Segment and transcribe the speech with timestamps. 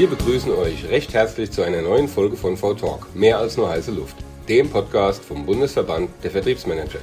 [0.00, 3.90] Wir begrüßen euch recht herzlich zu einer neuen Folge von V-Talk, mehr als nur heiße
[3.90, 4.16] Luft,
[4.48, 7.00] dem Podcast vom Bundesverband der Vertriebsmanager.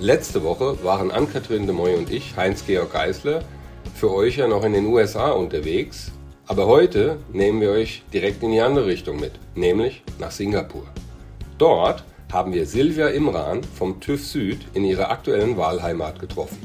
[0.00, 3.44] Letzte Woche waren Ann-Kathrin de Moy und ich, Heinz-Georg Geisler,
[3.94, 6.10] für euch ja noch in den USA unterwegs,
[6.48, 10.88] aber heute nehmen wir euch direkt in die andere Richtung mit, nämlich nach Singapur.
[11.58, 12.02] Dort
[12.32, 16.58] haben wir Silvia Imran vom TÜV Süd in ihrer aktuellen Wahlheimat getroffen.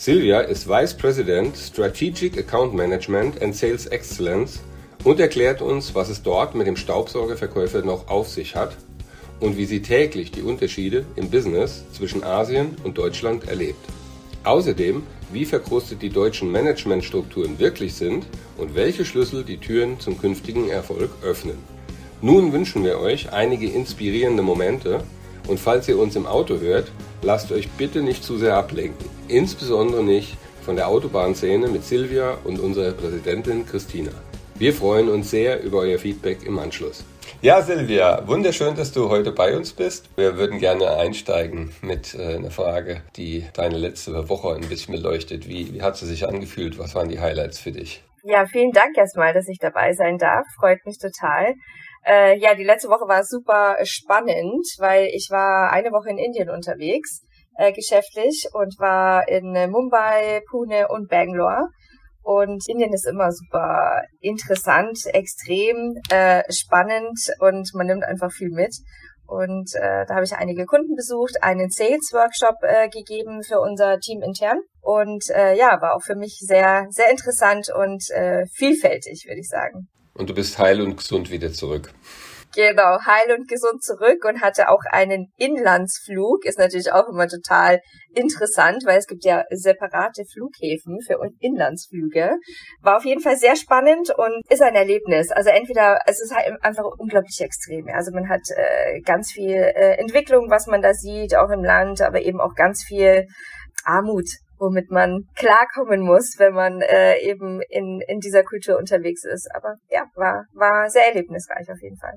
[0.00, 4.60] Silvia ist Vice President Strategic Account Management and Sales Excellence
[5.02, 8.76] und erklärt uns, was es dort mit dem Staubsaugerverkäufer noch auf sich hat
[9.40, 13.84] und wie sie täglich die Unterschiede im Business zwischen Asien und Deutschland erlebt.
[14.44, 18.24] Außerdem, wie verkrustet die deutschen Managementstrukturen wirklich sind
[18.56, 21.58] und welche Schlüssel die Türen zum künftigen Erfolg öffnen.
[22.22, 25.02] Nun wünschen wir euch einige inspirierende Momente
[25.48, 29.08] und falls ihr uns im Auto hört, lasst euch bitte nicht zu sehr ablenken.
[29.26, 34.12] Insbesondere nicht von der Autobahnszene mit Silvia und unserer Präsidentin Christina.
[34.54, 37.04] Wir freuen uns sehr über euer Feedback im Anschluss.
[37.40, 40.06] Ja, Silvia, wunderschön, dass du heute bei uns bist.
[40.16, 45.48] Wir würden gerne einsteigen mit äh, einer Frage, die deine letzte Woche ein bisschen beleuchtet.
[45.48, 46.78] Wie, wie hat sie sich angefühlt?
[46.78, 48.02] Was waren die Highlights für dich?
[48.30, 50.44] Ja, vielen Dank erstmal, dass ich dabei sein darf.
[50.60, 51.54] Freut mich total.
[52.04, 56.50] Äh, ja, die letzte Woche war super spannend, weil ich war eine Woche in Indien
[56.50, 57.22] unterwegs,
[57.56, 61.68] äh, geschäftlich, und war in Mumbai, Pune und Bangalore.
[62.22, 68.76] Und Indien ist immer super interessant, extrem äh, spannend und man nimmt einfach viel mit.
[69.28, 74.22] Und äh, da habe ich einige Kunden besucht, einen Sales-Workshop äh, gegeben für unser Team
[74.22, 74.56] intern.
[74.80, 79.48] Und äh, ja, war auch für mich sehr, sehr interessant und äh, vielfältig, würde ich
[79.48, 79.86] sagen.
[80.14, 81.92] Und du bist heil und gesund wieder zurück.
[82.54, 86.44] Genau, heil und gesund zurück und hatte auch einen Inlandsflug.
[86.44, 87.80] Ist natürlich auch immer total
[88.14, 92.38] interessant, weil es gibt ja separate Flughäfen für Inlandsflüge.
[92.80, 95.30] War auf jeden Fall sehr spannend und ist ein Erlebnis.
[95.30, 97.86] Also entweder, es ist halt einfach unglaublich extrem.
[97.88, 102.00] Also man hat äh, ganz viel äh, Entwicklung, was man da sieht, auch im Land,
[102.00, 103.26] aber eben auch ganz viel
[103.84, 109.48] Armut, womit man klarkommen muss, wenn man äh, eben in, in dieser Kultur unterwegs ist.
[109.54, 112.14] Aber ja, war, war sehr erlebnisreich auf jeden Fall.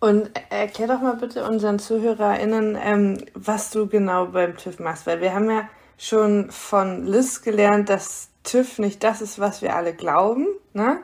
[0.00, 5.20] Und erklär doch mal bitte unseren ZuhörerInnen, ähm, was du genau beim TÜV machst, weil
[5.20, 5.68] wir haben ja
[5.98, 11.00] schon von Liz gelernt, dass TÜV nicht das ist, was wir alle glauben, ne?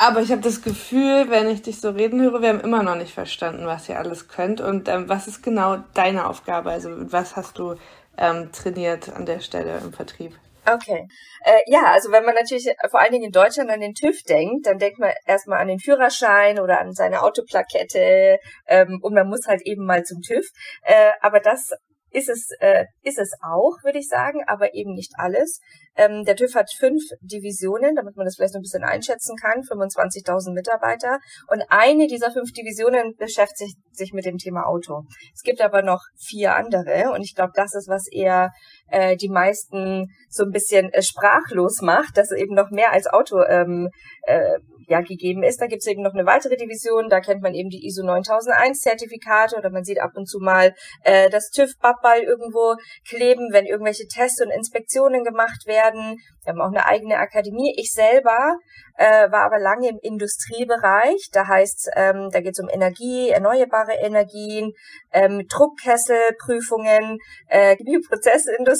[0.00, 2.96] Aber ich habe das Gefühl, wenn ich dich so reden höre, wir haben immer noch
[2.96, 4.60] nicht verstanden, was ihr alles könnt.
[4.60, 6.70] Und ähm, was ist genau deine Aufgabe?
[6.70, 7.76] Also was hast du
[8.16, 10.38] ähm, trainiert an der Stelle im Vertrieb?
[10.66, 11.08] Okay.
[11.44, 14.66] Äh, ja, also wenn man natürlich vor allen Dingen in Deutschland an den TÜV denkt,
[14.66, 19.46] dann denkt man erstmal an den Führerschein oder an seine Autoplakette ähm, und man muss
[19.46, 20.44] halt eben mal zum TÜV.
[20.82, 21.70] Äh, aber das
[22.10, 25.60] ist es, äh, ist es auch, würde ich sagen, aber eben nicht alles.
[25.96, 29.62] Ähm, der TÜV hat fünf Divisionen, damit man das vielleicht noch ein bisschen einschätzen kann,
[29.62, 31.18] 25.000 Mitarbeiter.
[31.48, 35.02] Und eine dieser fünf Divisionen beschäftigt sich mit dem Thema Auto.
[35.34, 38.52] Es gibt aber noch vier andere und ich glaube, das ist, was eher
[38.90, 43.42] äh, die meisten so ein bisschen äh, sprachlos macht, dass eben noch mehr als Auto
[43.42, 43.88] ähm,
[44.22, 45.60] äh, ja gegeben ist.
[45.60, 48.80] Da gibt es eben noch eine weitere Division, da kennt man eben die ISO 9001
[48.80, 52.74] Zertifikate oder man sieht ab und zu mal äh, das TÜV-Babball irgendwo
[53.08, 56.16] kleben, wenn irgendwelche Tests und Inspektionen gemacht werden.
[56.44, 57.74] Wir haben auch eine eigene Akademie.
[57.76, 58.56] Ich selber
[58.98, 61.28] äh, war aber lange im Industriebereich.
[61.32, 64.72] Da heißt, ähm, da geht es um Energie, erneuerbare Energien,
[65.12, 68.77] ähm, Druckkesselprüfungen, äh, Bioprozessindustrie,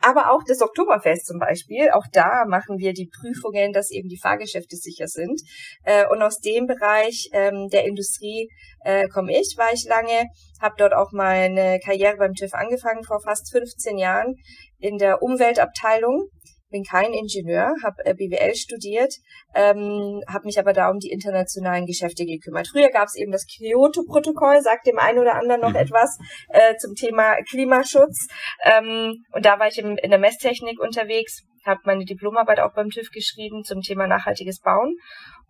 [0.00, 1.90] aber auch das Oktoberfest zum Beispiel.
[1.90, 5.40] Auch da machen wir die Prüfungen, dass eben die Fahrgeschäfte sicher sind.
[5.84, 8.48] Äh, und aus dem Bereich ähm, der Industrie
[8.84, 10.26] äh, komme ich, war ich lange,
[10.60, 14.34] habe dort auch meine Karriere beim TÜV angefangen vor fast 15 Jahren
[14.78, 16.28] in der Umweltabteilung
[16.72, 19.14] bin kein Ingenieur, habe äh, BWL studiert,
[19.54, 22.68] ähm, habe mich aber da um die internationalen Geschäfte gekümmert.
[22.68, 25.76] Früher gab es eben das Kyoto-Protokoll, sagt dem einen oder anderen noch mhm.
[25.76, 26.18] etwas
[26.48, 28.26] äh, zum Thema Klimaschutz.
[28.64, 32.88] Ähm, und da war ich im, in der Messtechnik unterwegs, habe meine Diplomarbeit auch beim
[32.88, 34.96] TÜV geschrieben zum Thema nachhaltiges Bauen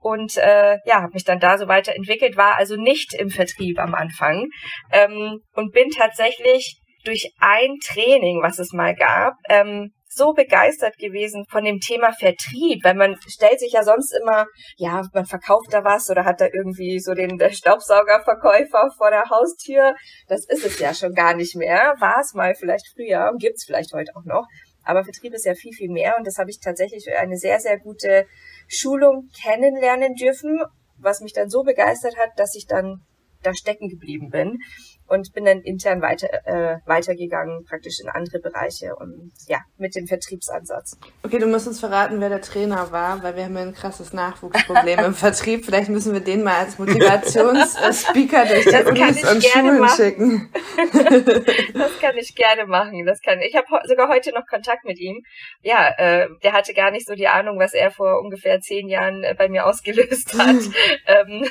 [0.02, 3.94] und äh, ja, habe mich dann da so weiterentwickelt, war also nicht im Vertrieb am
[3.94, 4.48] Anfang
[4.90, 11.44] ähm, und bin tatsächlich durch ein Training, was es mal gab, ähm, so begeistert gewesen
[11.48, 15.84] von dem Thema Vertrieb, weil man stellt sich ja sonst immer, ja, man verkauft da
[15.84, 19.94] was oder hat da irgendwie so den Staubsaugerverkäufer vor der Haustür.
[20.28, 21.94] Das ist es ja schon gar nicht mehr.
[21.98, 24.46] War es mal vielleicht früher und gibt es vielleicht heute auch noch.
[24.84, 27.78] Aber Vertrieb ist ja viel, viel mehr und das habe ich tatsächlich eine sehr, sehr
[27.78, 28.26] gute
[28.68, 30.60] Schulung kennenlernen dürfen,
[30.98, 33.02] was mich dann so begeistert hat, dass ich dann
[33.42, 34.58] da stecken geblieben bin
[35.06, 40.06] und bin dann intern weiter äh, weitergegangen, praktisch in andere Bereiche und ja, mit dem
[40.06, 40.98] Vertriebsansatz.
[41.22, 44.12] Okay, du musst uns verraten, wer der Trainer war, weil wir haben ja ein krasses
[44.12, 45.64] Nachwuchsproblem im Vertrieb.
[45.64, 49.96] Vielleicht müssen wir den mal als Motivationsspeaker durch die Unis und Schulen machen.
[49.96, 50.50] schicken.
[51.74, 53.04] das kann ich gerne machen.
[53.04, 55.22] Das kann ich habe sogar heute noch Kontakt mit ihm.
[55.62, 59.22] Ja, äh, der hatte gar nicht so die Ahnung, was er vor ungefähr zehn Jahren
[59.22, 60.56] äh, bei mir ausgelöst hat.
[61.06, 61.48] ähm,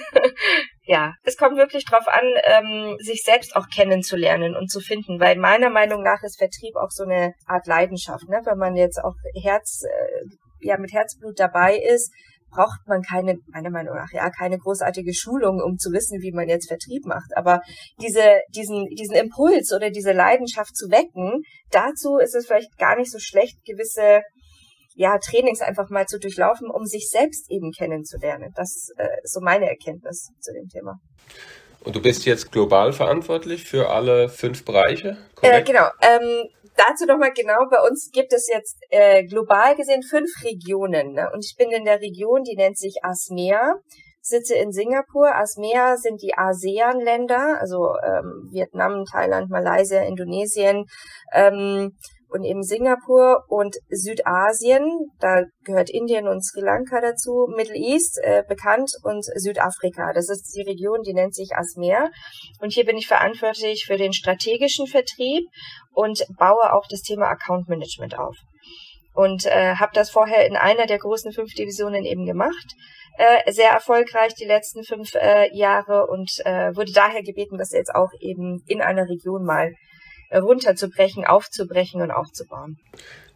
[0.83, 5.37] ja, es kommt wirklich drauf an, ähm, sich selbst auch kennenzulernen und zu finden, weil
[5.37, 8.41] meiner Meinung nach ist Vertrieb auch so eine Art Leidenschaft, ne?
[8.45, 12.11] Wenn man jetzt auch Herz, äh, ja, mit Herzblut dabei ist,
[12.51, 16.49] braucht man keine, meiner Meinung nach, ja, keine großartige Schulung, um zu wissen, wie man
[16.49, 17.35] jetzt Vertrieb macht.
[17.35, 17.61] Aber
[18.01, 23.11] diese, diesen, diesen Impuls oder diese Leidenschaft zu wecken, dazu ist es vielleicht gar nicht
[23.11, 24.21] so schlecht, gewisse
[24.95, 28.51] ja, Trainings einfach mal zu durchlaufen, um sich selbst eben kennenzulernen.
[28.55, 30.99] Das äh, ist so meine Erkenntnis zu dem Thema.
[31.83, 35.17] Und du bist jetzt global verantwortlich für alle fünf Bereiche?
[35.41, 35.87] Äh, genau.
[36.01, 41.13] Ähm, dazu nochmal genau, bei uns gibt es jetzt äh, global gesehen fünf Regionen.
[41.13, 41.29] Ne?
[41.33, 43.75] Und ich bin in der Region, die nennt sich ASMEA,
[44.21, 45.35] sitze in Singapur.
[45.35, 50.85] ASMEA sind die ASEAN-Länder, also ähm, Vietnam, Thailand, Malaysia, Indonesien.
[51.33, 51.97] Ähm,
[52.31, 58.43] und eben Singapur und Südasien, da gehört Indien und Sri Lanka dazu, Middle East äh,
[58.47, 60.13] bekannt und Südafrika.
[60.13, 62.09] Das ist die Region, die nennt sich ASMER.
[62.61, 65.43] Und hier bin ich verantwortlich für den strategischen Vertrieb
[65.93, 68.35] und baue auch das Thema Account Management auf.
[69.13, 72.75] Und äh, habe das vorher in einer der großen fünf Divisionen eben gemacht.
[73.17, 77.93] Äh, sehr erfolgreich die letzten fünf äh, Jahre und äh, wurde daher gebeten, das jetzt
[77.93, 79.73] auch eben in einer Region mal
[80.39, 82.79] runterzubrechen, aufzubrechen und aufzubauen.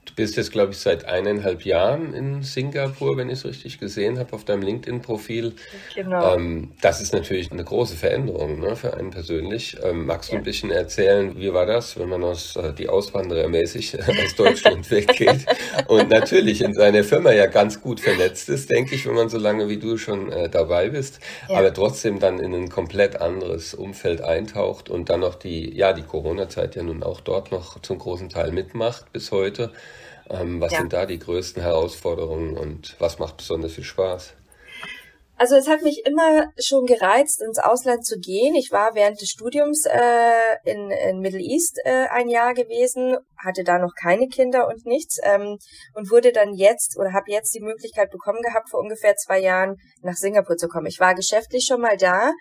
[0.05, 4.19] Du bist jetzt, glaube ich, seit eineinhalb Jahren in Singapur, wenn ich es richtig gesehen
[4.19, 5.53] habe, auf deinem LinkedIn-Profil.
[5.95, 6.35] Genau.
[6.35, 9.77] Ähm, das ist natürlich eine große Veränderung ne, für einen persönlich.
[9.83, 10.39] Ähm, magst du ja.
[10.39, 14.89] ein bisschen erzählen, wie war das, wenn man aus äh, die Auswanderer mäßig aus Deutschland
[14.91, 15.45] weggeht
[15.87, 19.39] und natürlich in seiner Firma ja ganz gut vernetzt ist, denke ich, wenn man so
[19.39, 21.19] lange wie du schon äh, dabei bist,
[21.49, 21.57] ja.
[21.57, 26.03] aber trotzdem dann in ein komplett anderes Umfeld eintaucht und dann noch die, ja, die
[26.03, 29.71] Corona-Zeit ja nun auch dort noch zum großen Teil mitmacht bis heute.
[30.29, 30.79] Ähm, was ja.
[30.79, 34.33] sind da die größten Herausforderungen und was macht besonders viel Spaß?
[35.37, 38.55] Also es hat mich immer schon gereizt, ins Ausland zu gehen.
[38.55, 39.99] Ich war während des Studiums äh,
[40.63, 45.17] in, in Middle East äh, ein Jahr gewesen, hatte da noch keine Kinder und nichts
[45.23, 45.57] ähm,
[45.93, 49.75] und wurde dann jetzt oder habe jetzt die Möglichkeit bekommen gehabt, vor ungefähr zwei Jahren
[50.01, 50.87] nach Singapur zu kommen.
[50.87, 52.31] Ich war geschäftlich schon mal da.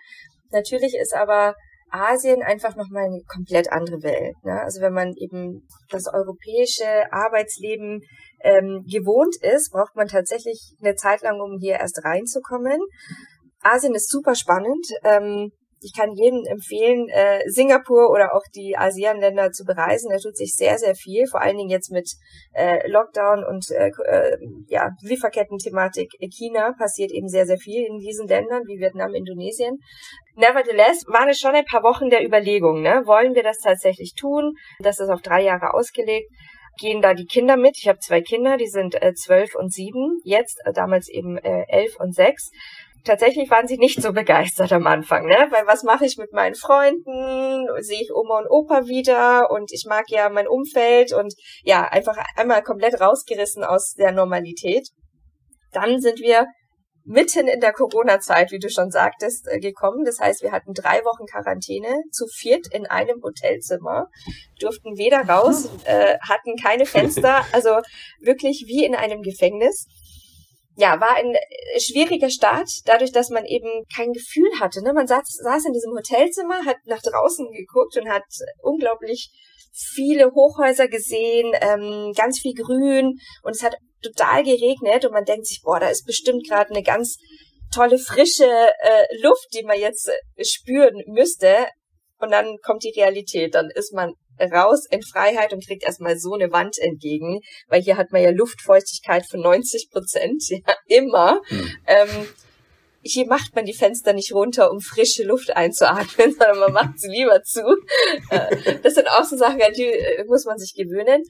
[0.51, 1.55] Natürlich ist aber
[1.89, 4.35] Asien einfach nochmal eine komplett andere Welt.
[4.43, 4.59] Ne?
[4.61, 8.01] Also wenn man eben das europäische Arbeitsleben
[8.43, 12.79] ähm, gewohnt ist, braucht man tatsächlich eine Zeit lang, um hier erst reinzukommen.
[13.61, 14.85] Asien ist super spannend.
[15.03, 15.51] Ähm,
[15.85, 20.09] ich kann jedem empfehlen, äh, Singapur oder auch die ASEAN-Länder zu bereisen.
[20.09, 22.09] Da tut sich sehr, sehr viel, vor allen Dingen jetzt mit
[22.53, 24.37] äh, Lockdown und äh, äh,
[24.67, 29.77] ja, Lieferketten-Thematik China passiert eben sehr, sehr viel in diesen Ländern wie Vietnam, Indonesien.
[30.35, 33.03] Nevertheless waren es schon ein paar Wochen der Überlegung, ne?
[33.05, 34.55] wollen wir das tatsächlich tun?
[34.79, 36.29] Das ist auf drei Jahre ausgelegt
[36.77, 37.77] gehen da die Kinder mit.
[37.77, 41.65] Ich habe zwei Kinder, die sind äh, zwölf und sieben, jetzt äh, damals eben äh,
[41.67, 42.51] elf und sechs
[43.05, 45.47] tatsächlich waren sie nicht so begeistert am Anfang, ne?
[45.51, 47.67] Weil was mache ich mit meinen Freunden?
[47.81, 52.17] Sehe ich Oma und Opa wieder und ich mag ja mein Umfeld und ja, einfach
[52.35, 54.89] einmal komplett rausgerissen aus der Normalität.
[55.71, 56.47] Dann sind wir
[57.05, 60.03] mitten in der Corona-Zeit, wie du schon sagtest, äh, gekommen.
[60.05, 64.07] Das heißt, wir hatten drei Wochen Quarantäne, zu viert in einem Hotelzimmer,
[64.59, 67.79] durften weder raus, äh, hatten keine Fenster, also
[68.19, 69.85] wirklich wie in einem Gefängnis
[70.75, 74.83] ja, war ein äh, schwieriger Start, dadurch, dass man eben kein Gefühl hatte.
[74.83, 74.93] Ne?
[74.93, 78.25] Man saß, saß in diesem Hotelzimmer, hat nach draußen geguckt und hat
[78.61, 79.31] unglaublich
[79.73, 85.47] viele Hochhäuser gesehen, ähm, ganz viel Grün und es hat total geregnet und man denkt
[85.47, 87.17] sich, boah, da ist bestimmt gerade eine ganz
[87.73, 91.67] tolle frische äh, Luft, die man jetzt äh, spüren müsste.
[92.17, 96.33] Und dann kommt die Realität, dann ist man raus in Freiheit und kriegt erstmal so
[96.33, 101.41] eine Wand entgegen, weil hier hat man ja Luftfeuchtigkeit von 90 Prozent, ja, immer.
[101.47, 101.69] Hm.
[101.87, 102.27] Ähm,
[103.07, 107.09] hier macht man die Fenster nicht runter, um frische Luft einzuatmen, sondern man macht sie
[107.09, 107.61] lieber zu.
[108.29, 111.21] Äh, das sind auch so Sachen, an die äh, muss man sich gewöhnen.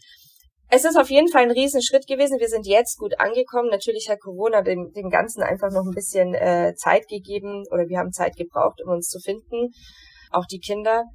[0.70, 2.40] Es ist auf jeden Fall ein Riesenschritt gewesen.
[2.40, 3.70] Wir sind jetzt gut angekommen.
[3.70, 8.00] Natürlich hat Corona dem, dem Ganzen einfach noch ein bisschen äh, Zeit gegeben oder wir
[8.00, 9.74] haben Zeit gebraucht, um uns zu finden.
[10.32, 11.06] Auch die Kinder.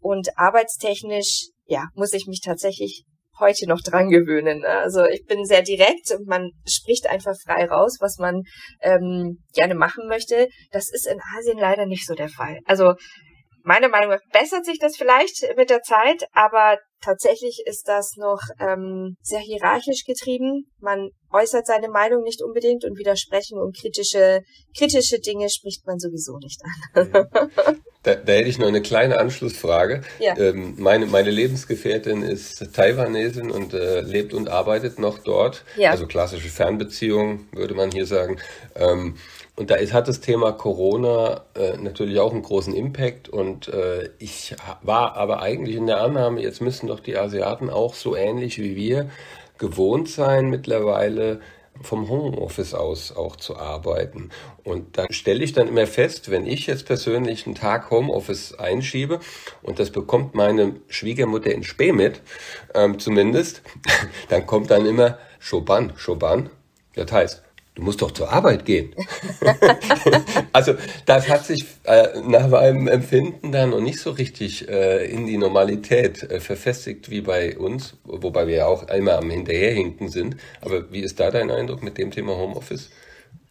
[0.00, 3.04] Und arbeitstechnisch, ja, muss ich mich tatsächlich
[3.40, 4.60] heute noch dran gewöhnen.
[4.60, 4.68] Ne?
[4.68, 8.42] Also ich bin sehr direkt und man spricht einfach frei raus, was man
[8.80, 10.48] ähm, gerne machen möchte.
[10.72, 12.58] Das ist in Asien leider nicht so der Fall.
[12.64, 12.94] Also
[13.68, 18.40] meiner Meinung nach bessert sich das vielleicht mit der Zeit, aber tatsächlich ist das noch
[18.58, 20.64] ähm, sehr hierarchisch getrieben.
[20.80, 24.40] Man äußert seine Meinung nicht unbedingt und widersprechen und kritische,
[24.76, 27.28] kritische Dinge spricht man sowieso nicht an.
[28.02, 30.00] da, da hätte ich noch eine kleine Anschlussfrage.
[30.18, 30.36] Ja.
[30.38, 35.64] Ähm, meine, meine Lebensgefährtin ist Taiwanesin und äh, lebt und arbeitet noch dort.
[35.76, 35.90] Ja.
[35.90, 38.38] Also klassische Fernbeziehung, würde man hier sagen.
[38.74, 39.16] Ähm,
[39.58, 43.28] und da ist, hat das Thema Corona äh, natürlich auch einen großen Impact.
[43.28, 47.94] Und äh, ich war aber eigentlich in der Annahme, jetzt müssen doch die Asiaten auch
[47.94, 49.10] so ähnlich wie wir
[49.58, 51.40] gewohnt sein, mittlerweile
[51.82, 54.30] vom Homeoffice aus auch zu arbeiten.
[54.62, 59.18] Und da stelle ich dann immer fest, wenn ich jetzt persönlich einen Tag Homeoffice einschiebe
[59.62, 62.20] und das bekommt meine Schwiegermutter in Spee mit,
[62.76, 63.62] ähm, zumindest,
[64.28, 66.48] dann kommt dann immer Schoban, Schoban.
[66.94, 67.42] Das heißt,
[67.78, 68.94] du musst doch zur Arbeit gehen.
[70.52, 70.74] also
[71.06, 75.38] das hat sich äh, nach meinem Empfinden dann noch nicht so richtig äh, in die
[75.38, 80.36] Normalität äh, verfestigt wie bei uns, wobei wir ja auch einmal am Hinterherhinken sind.
[80.60, 82.90] Aber wie ist da dein Eindruck mit dem Thema Homeoffice?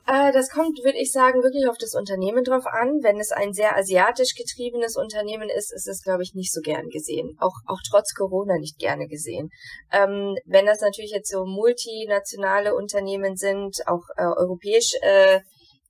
[0.07, 2.99] Äh, das kommt, würde ich sagen, wirklich auf das Unternehmen drauf an.
[3.03, 6.87] Wenn es ein sehr asiatisch getriebenes Unternehmen ist, ist es, glaube ich, nicht so gern
[6.87, 7.35] gesehen.
[7.39, 9.49] Auch, auch trotz Corona nicht gerne gesehen.
[9.91, 15.41] Ähm, wenn das natürlich jetzt so multinationale Unternehmen sind, auch äh, europäisch äh,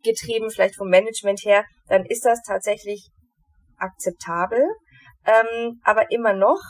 [0.03, 3.09] getrieben, vielleicht vom Management her, dann ist das tatsächlich
[3.77, 4.65] akzeptabel.
[5.25, 6.61] Ähm, aber immer noch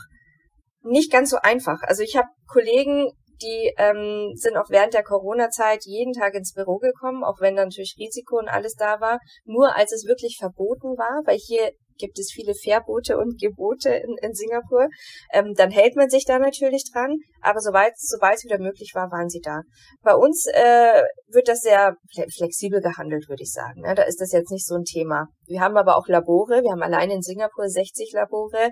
[0.82, 1.80] nicht ganz so einfach.
[1.82, 3.10] Also ich habe Kollegen,
[3.42, 7.96] die ähm, sind auch während der Corona-Zeit jeden Tag ins Büro gekommen, auch wenn natürlich
[7.98, 9.18] Risiko und alles da war.
[9.44, 14.16] Nur als es wirklich verboten war, weil hier gibt es viele Verbote und Gebote in,
[14.22, 14.88] in Singapur,
[15.32, 17.16] ähm, dann hält man sich da natürlich dran.
[17.42, 19.62] Aber soweit es wieder möglich war, waren sie da.
[20.02, 21.96] Bei uns äh, wird das sehr
[22.36, 23.82] flexibel gehandelt, würde ich sagen.
[23.84, 25.26] Ja, da ist das jetzt nicht so ein Thema.
[25.46, 26.62] Wir haben aber auch Labore.
[26.62, 28.70] Wir haben allein in Singapur 60 Labore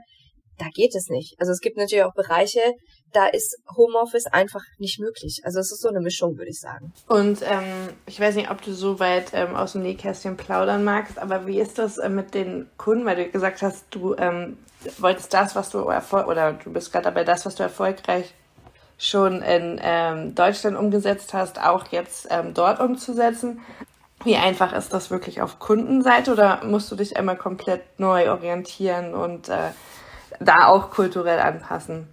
[0.58, 1.34] da geht es nicht.
[1.38, 2.60] Also es gibt natürlich auch Bereiche,
[3.12, 5.40] da ist Homeoffice einfach nicht möglich.
[5.44, 6.92] Also es ist so eine Mischung, würde ich sagen.
[7.06, 11.18] Und ähm, ich weiß nicht, ob du so weit ähm, aus dem Nähkästchen plaudern magst,
[11.18, 14.58] aber wie ist das äh, mit den Kunden, weil du gesagt hast, du ähm,
[14.98, 18.34] wolltest das, was du erfolg oder du bist gerade dabei, das, was du erfolgreich
[18.98, 23.60] schon in ähm, Deutschland umgesetzt hast, auch jetzt ähm, dort umzusetzen.
[24.24, 29.14] Wie einfach ist das wirklich auf Kundenseite oder musst du dich einmal komplett neu orientieren
[29.14, 29.70] und äh,
[30.40, 32.08] da auch kulturell anpassen?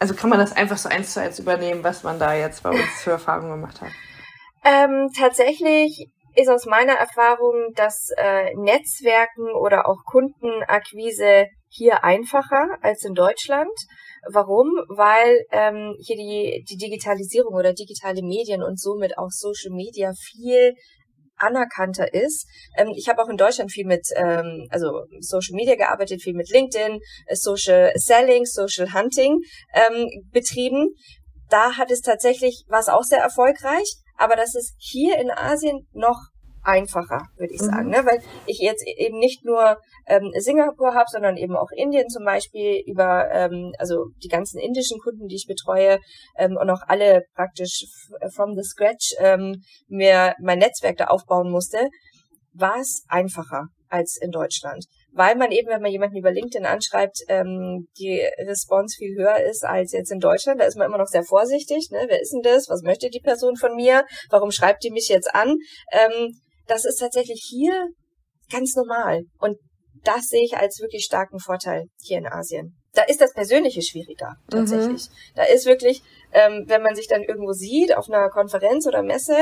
[0.00, 2.70] Also kann man das einfach so eins zu eins übernehmen, was man da jetzt bei
[2.70, 3.90] uns für Erfahrungen gemacht hat?
[4.64, 13.04] Ähm, tatsächlich ist aus meiner Erfahrung das äh, Netzwerken oder auch Kundenakquise hier einfacher als
[13.04, 13.72] in Deutschland.
[14.26, 14.68] Warum?
[14.88, 20.74] Weil ähm, hier die, die Digitalisierung oder digitale Medien und somit auch Social Media viel
[21.40, 22.46] anerkannter ist.
[22.76, 26.50] Ähm, ich habe auch in Deutschland viel mit ähm, also Social Media gearbeitet, viel mit
[26.50, 29.40] LinkedIn, äh, Social Selling, Social Hunting
[29.74, 30.94] ähm, betrieben.
[31.48, 35.88] Da hat es tatsächlich, war es auch sehr erfolgreich, aber das ist hier in Asien
[35.92, 36.18] noch
[36.62, 37.90] einfacher, würde ich sagen, mhm.
[37.90, 38.04] ne?
[38.04, 42.82] weil ich jetzt eben nicht nur ähm, Singapur habe, sondern eben auch Indien zum Beispiel
[42.86, 45.98] über ähm, also die ganzen indischen Kunden, die ich betreue
[46.36, 47.86] ähm, und auch alle praktisch
[48.34, 51.78] from the scratch ähm, mir mein Netzwerk da aufbauen musste,
[52.52, 57.18] war es einfacher als in Deutschland, weil man eben, wenn man jemanden über LinkedIn anschreibt,
[57.28, 60.60] ähm, die Response viel höher ist als jetzt in Deutschland.
[60.60, 61.88] Da ist man immer noch sehr vorsichtig.
[61.90, 62.06] Ne?
[62.08, 62.68] Wer ist denn das?
[62.68, 64.04] Was möchte die Person von mir?
[64.30, 65.56] Warum schreibt die mich jetzt an?
[65.92, 66.40] Ähm,
[66.70, 67.88] das ist tatsächlich hier
[68.50, 69.22] ganz normal.
[69.38, 69.56] Und
[70.04, 72.76] das sehe ich als wirklich starken Vorteil hier in Asien.
[72.94, 75.08] Da ist das Persönliche schwieriger, tatsächlich.
[75.08, 75.34] Mhm.
[75.36, 79.36] Da ist wirklich, ähm, wenn man sich dann irgendwo sieht, auf einer Konferenz oder Messe,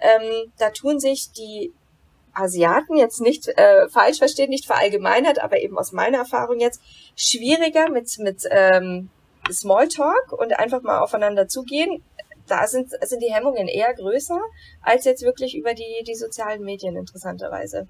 [0.00, 1.72] ähm, da tun sich die
[2.32, 6.80] Asiaten jetzt nicht äh, falsch verstehen, nicht verallgemeinert, aber eben aus meiner Erfahrung jetzt
[7.16, 9.10] schwieriger mit mit ähm,
[9.50, 12.04] Smalltalk und einfach mal aufeinander zugehen
[12.50, 14.40] da sind, sind die Hemmungen eher größer
[14.82, 17.86] als jetzt wirklich über die, die sozialen Medien interessanterweise.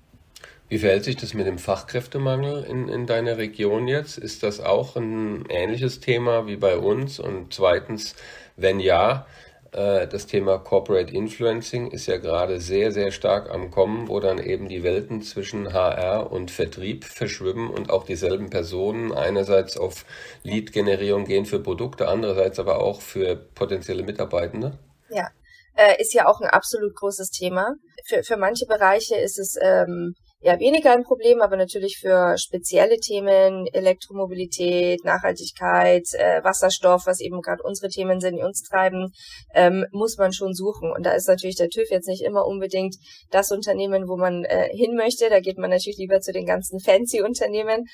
[0.68, 4.18] Wie verhält sich das mit dem Fachkräftemangel in, in deiner Region jetzt?
[4.18, 7.18] Ist das auch ein ähnliches Thema wie bei uns?
[7.18, 8.14] Und zweitens,
[8.56, 9.26] wenn ja,
[9.72, 14.68] das Thema Corporate Influencing ist ja gerade sehr, sehr stark am Kommen, wo dann eben
[14.68, 20.04] die Welten zwischen HR und Vertrieb verschwimmen und auch dieselben Personen einerseits auf
[20.42, 24.78] Lead-Generierung gehen für Produkte, andererseits aber auch für potenzielle Mitarbeitende.
[25.08, 25.28] Ja,
[25.76, 27.74] äh, ist ja auch ein absolut großes Thema.
[28.06, 32.96] Für, für manche Bereiche ist es ähm, ja weniger ein Problem, aber natürlich für spezielle
[32.96, 39.12] Themen, Elektromobilität, Nachhaltigkeit, äh, Wasserstoff, was eben gerade unsere Themen sind, die uns treiben,
[39.54, 40.90] ähm, muss man schon suchen.
[40.90, 42.96] Und da ist natürlich der TÜV jetzt nicht immer unbedingt
[43.30, 45.28] das Unternehmen, wo man äh, hin möchte.
[45.28, 47.86] Da geht man natürlich lieber zu den ganzen fancy Unternehmen.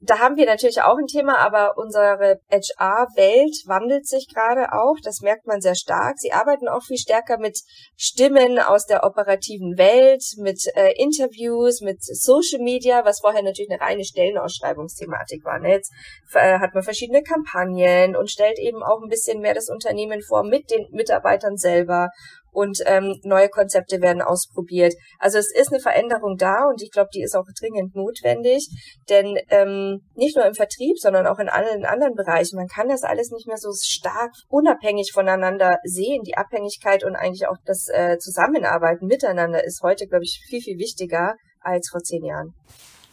[0.00, 4.94] Da haben wir natürlich auch ein Thema, aber unsere HR-Welt wandelt sich gerade auch.
[5.02, 6.18] Das merkt man sehr stark.
[6.18, 7.58] Sie arbeiten auch viel stärker mit
[7.96, 13.80] Stimmen aus der operativen Welt, mit äh, Interviews, mit Social Media, was vorher natürlich eine
[13.80, 15.58] reine Stellenausschreibungsthematik war.
[15.58, 15.70] Ne?
[15.70, 15.92] Jetzt
[16.32, 20.44] äh, hat man verschiedene Kampagnen und stellt eben auch ein bisschen mehr das Unternehmen vor
[20.44, 22.10] mit den Mitarbeitern selber
[22.58, 24.92] und ähm, neue Konzepte werden ausprobiert.
[25.20, 28.68] Also es ist eine Veränderung da und ich glaube, die ist auch dringend notwendig,
[29.08, 32.56] denn ähm, nicht nur im Vertrieb, sondern auch in allen anderen Bereichen.
[32.56, 36.22] Man kann das alles nicht mehr so stark unabhängig voneinander sehen.
[36.26, 40.78] Die Abhängigkeit und eigentlich auch das äh, Zusammenarbeiten miteinander ist heute, glaube ich, viel, viel
[40.78, 42.54] wichtiger als vor zehn Jahren.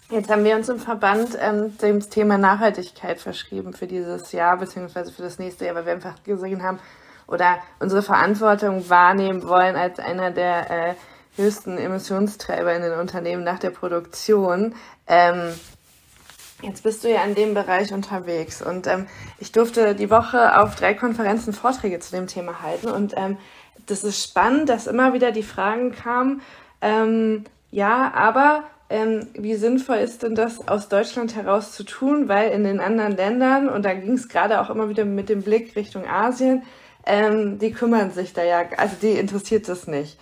[0.10, 5.12] Jetzt haben wir uns im Verband ähm, dem Thema Nachhaltigkeit verschrieben für dieses Jahr beziehungsweise
[5.12, 6.80] für das nächste Jahr, weil wir einfach gesehen haben,
[7.28, 10.96] oder unsere Verantwortung wahrnehmen wollen als einer der äh,
[11.36, 14.76] höchsten Emissionstreiber in den Unternehmen nach der Produktion.
[15.08, 15.54] Ähm,
[16.62, 19.08] jetzt bist du ja in dem Bereich unterwegs und ähm,
[19.40, 23.38] ich durfte die Woche auf drei Konferenzen Vorträge zu dem Thema halten und ähm,
[23.86, 26.42] das ist spannend, dass immer wieder die Fragen kamen,
[26.82, 32.52] ähm, ja, aber ähm, wie sinnvoll ist denn das aus Deutschland heraus zu tun, weil
[32.52, 35.76] in den anderen Ländern, und da ging es gerade auch immer wieder mit dem Blick
[35.76, 36.64] Richtung Asien,
[37.06, 40.18] ähm, die kümmern sich da ja, also die interessiert das nicht.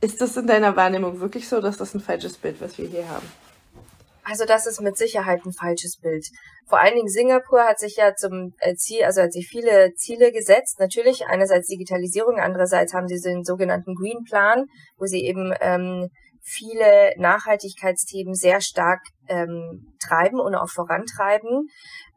[0.00, 3.08] Ist das in deiner Wahrnehmung wirklich so, dass das ein falsches Bild, was wir hier
[3.08, 3.26] haben?
[4.22, 6.24] Also das ist mit Sicherheit ein falsches Bild.
[6.68, 10.30] Vor allen Dingen Singapur hat sich ja zum äh, Ziel, also hat sich viele Ziele
[10.30, 10.78] gesetzt.
[10.78, 14.66] Natürlich einerseits Digitalisierung, andererseits haben sie den sogenannten Green Plan,
[14.98, 16.08] wo sie eben ähm,
[16.42, 21.66] viele Nachhaltigkeitsthemen sehr stark ähm, treiben und auch vorantreiben.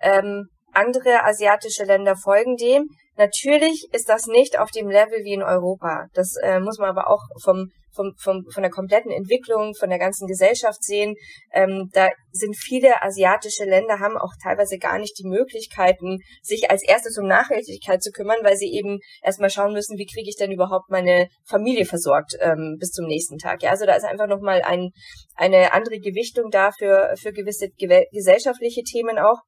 [0.02, 2.88] Ähm, andere asiatische Länder folgen dem.
[3.16, 6.08] Natürlich ist das nicht auf dem Level wie in Europa.
[6.14, 10.00] Das äh, muss man aber auch vom, vom, vom, von der kompletten Entwicklung, von der
[10.00, 11.16] ganzen Gesellschaft sehen.
[11.52, 16.84] Ähm, da sind viele asiatische Länder, haben auch teilweise gar nicht die Möglichkeiten, sich als
[16.84, 20.52] erstes um Nachhaltigkeit zu kümmern, weil sie eben erstmal schauen müssen, wie kriege ich denn
[20.52, 23.62] überhaupt meine Familie versorgt ähm, bis zum nächsten Tag.
[23.62, 24.90] Ja, also da ist einfach nochmal ein,
[25.36, 27.68] eine andere Gewichtung da für, für gewisse
[28.12, 29.42] gesellschaftliche Themen auch.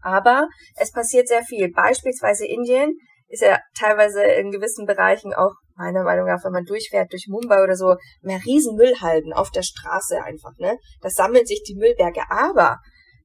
[0.00, 1.70] Aber es passiert sehr viel.
[1.70, 2.94] Beispielsweise Indien
[3.28, 7.62] ist ja teilweise in gewissen Bereichen auch meiner Meinung nach, wenn man durchfährt durch Mumbai
[7.62, 10.76] oder so, mehr Riesenmüllhalden auf der Straße einfach, ne?
[11.00, 12.22] Das sammeln sich die Müllberge.
[12.30, 12.78] Aber,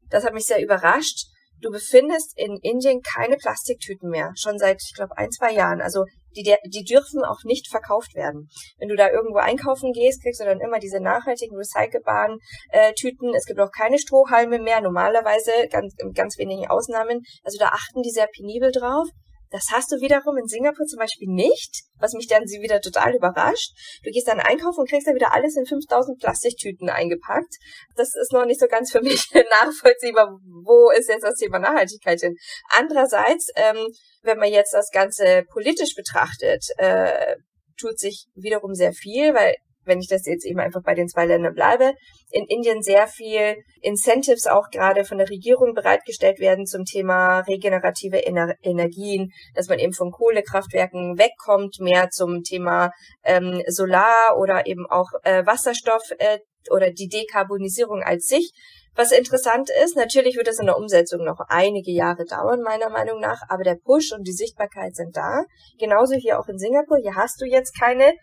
[0.09, 1.27] das hat mich sehr überrascht,
[1.61, 4.31] du befindest in Indien keine Plastiktüten mehr.
[4.35, 5.81] Schon seit, ich glaube, ein, zwei Jahren.
[5.81, 8.49] Also die, die dürfen auch nicht verkauft werden.
[8.77, 13.33] Wenn du da irgendwo einkaufen gehst, kriegst du dann immer diese nachhaltigen, recycelbaren äh, Tüten.
[13.33, 17.21] Es gibt auch keine Strohhalme mehr, normalerweise, ganz, ganz wenigen Ausnahmen.
[17.43, 19.07] Also da achten die sehr penibel drauf.
[19.53, 23.13] Das hast du wiederum in Singapur zum Beispiel nicht, was mich dann sie wieder total
[23.13, 23.69] überrascht.
[24.03, 27.53] Du gehst dann einkaufen und kriegst dann wieder alles in 5000 Plastiktüten eingepackt.
[27.95, 30.39] Das ist noch nicht so ganz für mich nachvollziehbar.
[30.63, 32.35] Wo ist jetzt das Thema Nachhaltigkeit hin?
[32.69, 33.89] Andererseits, ähm,
[34.23, 37.35] wenn man jetzt das Ganze politisch betrachtet, äh,
[37.79, 41.25] tut sich wiederum sehr viel, weil wenn ich das jetzt eben einfach bei den zwei
[41.25, 41.93] Ländern bleibe,
[42.31, 48.25] in Indien sehr viel Incentives auch gerade von der Regierung bereitgestellt werden zum Thema regenerative
[48.25, 52.91] Ener Energien, dass man eben von Kohlekraftwerken wegkommt, mehr zum Thema
[53.23, 58.51] ähm, Solar oder eben auch äh, Wasserstoff äh, oder die Dekarbonisierung als sich.
[58.95, 63.19] Was interessant ist, natürlich wird es in der Umsetzung noch einige Jahre dauern, meiner Meinung
[63.19, 65.45] nach, aber der Push und die Sichtbarkeit sind da.
[65.79, 66.97] Genauso hier auch in Singapur.
[67.01, 68.13] Hier hast du jetzt keine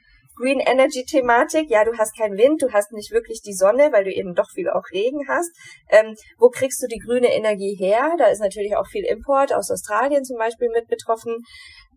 [0.41, 1.69] Green Energy Thematik.
[1.69, 4.49] Ja, du hast keinen Wind, du hast nicht wirklich die Sonne, weil du eben doch
[4.55, 5.51] viel auch Regen hast.
[5.89, 8.15] Ähm, wo kriegst du die grüne Energie her?
[8.17, 11.37] Da ist natürlich auch viel Import aus Australien zum Beispiel mit betroffen.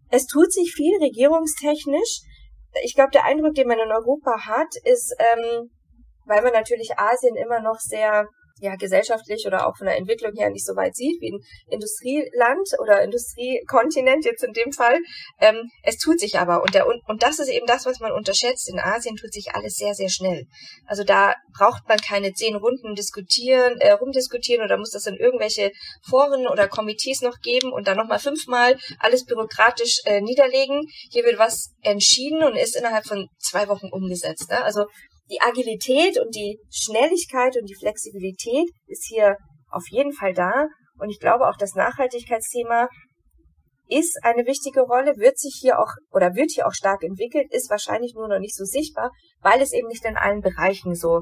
[0.09, 2.21] Es tut sich viel regierungstechnisch.
[2.83, 5.69] Ich glaube, der Eindruck, den man in Europa hat, ist, ähm,
[6.25, 8.27] weil man natürlich Asien immer noch sehr
[8.63, 12.67] ja gesellschaftlich oder auch von der Entwicklung her nicht so weit sieht wie ein Industrieland
[12.79, 14.99] oder Industriekontinent jetzt in dem Fall.
[15.39, 18.69] Ähm, es tut sich aber und der und, das ist eben das, was man unterschätzt.
[18.69, 20.45] In Asien tut sich alles sehr sehr schnell.
[20.85, 25.71] Also da braucht man keine zehn Runden diskutieren, äh, rumdiskutieren oder muss das in irgendwelche
[26.09, 30.87] Foren oder Komitees noch geben und dann nochmal fünfmal alles bürokratisch äh, niederlegen.
[31.11, 34.49] Hier wird was entschieden und ist innerhalb von zwei Wochen umgesetzt.
[34.49, 34.63] Ne?
[34.63, 34.85] Also
[35.29, 39.37] die Agilität und die Schnelligkeit und die Flexibilität ist hier
[39.69, 40.67] auf jeden Fall da.
[40.99, 42.87] Und ich glaube auch das Nachhaltigkeitsthema
[43.89, 47.69] ist eine wichtige Rolle, wird sich hier auch oder wird hier auch stark entwickelt, ist
[47.69, 51.21] wahrscheinlich nur noch nicht so sichtbar, weil es eben nicht in allen Bereichen so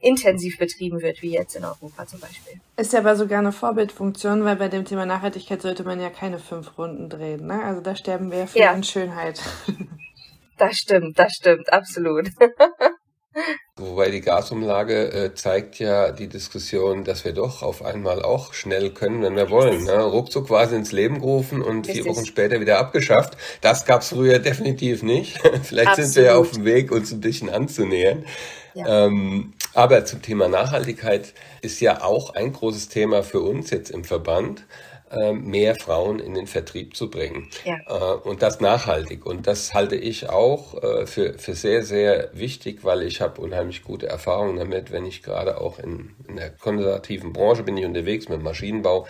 [0.00, 2.60] intensiv betrieben wird, wie jetzt in Europa zum Beispiel.
[2.76, 6.38] Ist ja aber sogar eine Vorbildfunktion, weil bei dem Thema Nachhaltigkeit sollte man ja keine
[6.38, 7.46] fünf Runden drehen.
[7.46, 7.64] Ne?
[7.64, 8.72] Also da sterben wir viel ja.
[8.72, 9.40] in Schönheit.
[10.58, 12.28] Das stimmt, das stimmt, absolut.
[13.76, 18.90] Wobei die Gasumlage äh, zeigt ja die Diskussion, dass wir doch auf einmal auch schnell
[18.90, 19.84] können, wenn wir wollen.
[19.84, 20.02] Ne?
[20.02, 22.04] Ruckzuck quasi ins Leben gerufen und Richtig.
[22.04, 23.36] vier Wochen später wieder abgeschafft.
[23.60, 25.38] Das gab es früher definitiv nicht.
[25.62, 26.10] Vielleicht Absolut.
[26.10, 28.24] sind wir ja auf dem Weg, uns ein bisschen anzunähern.
[28.72, 29.06] Ja.
[29.06, 34.04] Ähm, aber zum Thema Nachhaltigkeit ist ja auch ein großes Thema für uns jetzt im
[34.04, 34.64] Verband.
[35.08, 37.48] Äh, mehr Frauen in den Vertrieb zu bringen.
[37.64, 37.76] Ja.
[37.86, 39.24] Äh, und das nachhaltig.
[39.24, 43.84] Und das halte ich auch äh, für, für sehr, sehr wichtig, weil ich habe unheimlich
[43.84, 48.28] gute Erfahrungen damit, wenn ich gerade auch in, in der konservativen Branche bin ich unterwegs
[48.28, 49.06] mit Maschinenbau.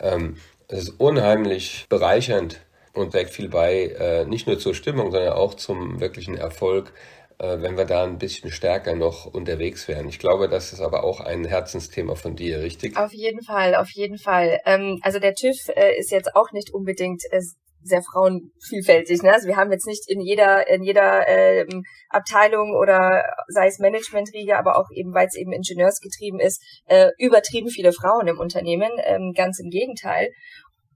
[0.00, 2.58] Ähm, es ist unheimlich bereichernd
[2.92, 6.92] und trägt viel bei, nicht nur zur Stimmung, sondern auch zum wirklichen Erfolg
[7.38, 10.08] wenn wir da ein bisschen stärker noch unterwegs wären.
[10.08, 12.96] Ich glaube, das ist aber auch ein Herzensthema von dir, richtig?
[12.96, 14.60] Auf jeden Fall, auf jeden Fall.
[14.64, 17.40] Ähm, also der TÜV äh, ist jetzt auch nicht unbedingt äh,
[17.86, 19.22] sehr frauenvielfältig.
[19.22, 19.32] Ne?
[19.32, 24.58] Also wir haben jetzt nicht in jeder in jeder ähm, Abteilung oder sei es Managementriege,
[24.58, 28.90] aber auch eben weil es eben ingenieursgetrieben ist, äh, übertrieben viele Frauen im Unternehmen.
[29.04, 30.30] Ähm, ganz im Gegenteil.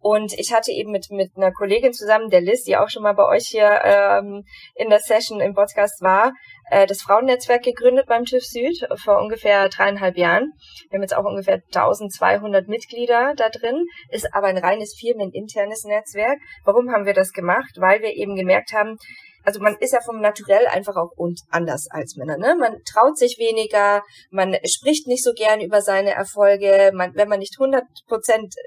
[0.00, 3.12] Und ich hatte eben mit, mit einer Kollegin zusammen, der Liz, die auch schon mal
[3.12, 6.32] bei euch hier ähm, in der Session im Podcast war,
[6.70, 10.52] äh, das Frauennetzwerk gegründet beim TÜV Süd vor ungefähr dreieinhalb Jahren.
[10.88, 16.38] Wir haben jetzt auch ungefähr 1200 Mitglieder da drin, ist aber ein reines firmeninternes Netzwerk.
[16.64, 17.72] Warum haben wir das gemacht?
[17.76, 18.96] Weil wir eben gemerkt haben,
[19.44, 22.37] also man ist ja vom Naturell einfach auch und anders als Männer.
[22.37, 22.57] Ne?
[22.59, 26.90] Man traut sich weniger, man spricht nicht so gern über seine Erfolge.
[26.94, 27.83] Man, wenn man nicht 100%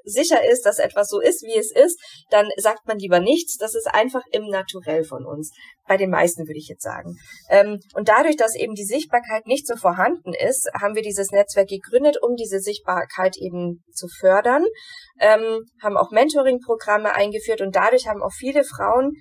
[0.03, 3.57] sicher ist, dass etwas so ist, wie es ist, dann sagt man lieber nichts.
[3.57, 5.51] Das ist einfach im Naturell von uns.
[5.86, 7.17] Bei den meisten würde ich jetzt sagen.
[7.49, 11.67] Ähm, und dadurch, dass eben die Sichtbarkeit nicht so vorhanden ist, haben wir dieses Netzwerk
[11.67, 14.63] gegründet, um diese Sichtbarkeit eben zu fördern,
[15.19, 19.12] ähm, haben auch Mentoring-Programme eingeführt und dadurch haben auch viele Frauen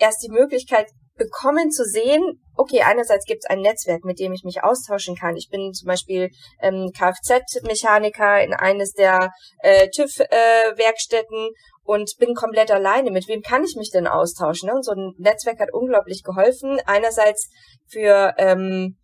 [0.00, 2.22] erst die Möglichkeit bekommen zu sehen,
[2.56, 5.36] okay, einerseits gibt es ein Netzwerk, mit dem ich mich austauschen kann.
[5.36, 6.30] Ich bin zum Beispiel
[6.62, 9.30] ähm, Kfz-Mechaniker in eines der
[9.62, 11.52] äh, TÜV-Werkstätten äh,
[11.84, 13.10] und bin komplett alleine.
[13.10, 14.68] Mit wem kann ich mich denn austauschen?
[14.68, 14.74] Ne?
[14.74, 16.80] Und so ein Netzwerk hat unglaublich geholfen.
[16.86, 17.50] Einerseits
[17.88, 18.96] für ähm,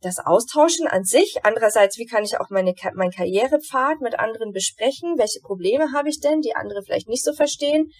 [0.00, 1.36] das Austauschen an sich.
[1.44, 5.14] Andererseits, wie kann ich auch meine, mein Karrierepfad mit anderen besprechen?
[5.18, 7.90] Welche Probleme habe ich denn, die andere vielleicht nicht so verstehen?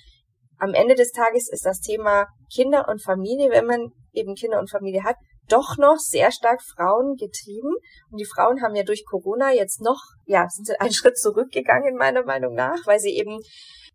[0.63, 4.71] Am Ende des Tages ist das Thema Kinder und Familie, wenn man eben Kinder und
[4.71, 5.17] Familie hat,
[5.49, 7.75] doch noch sehr stark Frauen getrieben.
[8.11, 12.25] Und die Frauen haben ja durch Corona jetzt noch, ja, sind einen Schritt zurückgegangen, meiner
[12.25, 13.41] Meinung nach, weil sie eben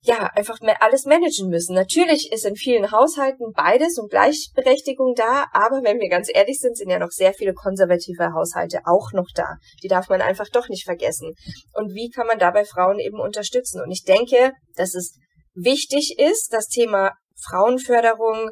[0.02, 1.74] ja, einfach mehr alles managen müssen.
[1.74, 6.78] Natürlich ist in vielen Haushalten beides und Gleichberechtigung da, aber wenn wir ganz ehrlich sind,
[6.78, 9.56] sind ja noch sehr viele konservative Haushalte auch noch da.
[9.82, 11.34] Die darf man einfach doch nicht vergessen.
[11.74, 13.82] Und wie kann man dabei Frauen eben unterstützen?
[13.82, 15.18] Und ich denke, dass es
[15.58, 17.14] wichtig ist, das Thema
[17.50, 18.52] Frauenförderung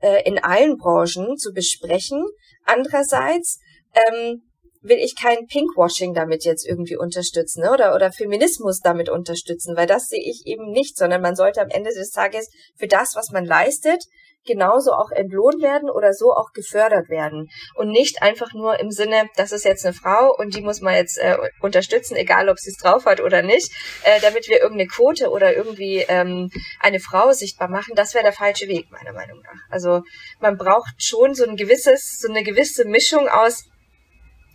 [0.00, 2.24] äh, in allen Branchen zu besprechen.
[2.64, 3.58] Andererseits
[3.94, 4.42] ähm,
[4.82, 7.72] will ich kein Pinkwashing damit jetzt irgendwie unterstützen ne?
[7.72, 11.68] oder, oder Feminismus damit unterstützen, weil das sehe ich eben nicht, sondern man sollte am
[11.68, 14.04] Ende des Tages für das, was man leistet,
[14.44, 17.48] genauso auch entlohnt werden oder so auch gefördert werden.
[17.74, 20.94] Und nicht einfach nur im Sinne, das ist jetzt eine Frau und die muss man
[20.94, 23.70] jetzt äh, unterstützen, egal ob sie es drauf hat oder nicht,
[24.04, 26.50] äh, damit wir irgendeine Quote oder irgendwie ähm,
[26.80, 27.94] eine Frau sichtbar machen.
[27.94, 29.60] Das wäre der falsche Weg, meiner Meinung nach.
[29.68, 30.02] Also
[30.40, 33.64] man braucht schon so ein gewisses, so eine gewisse Mischung aus,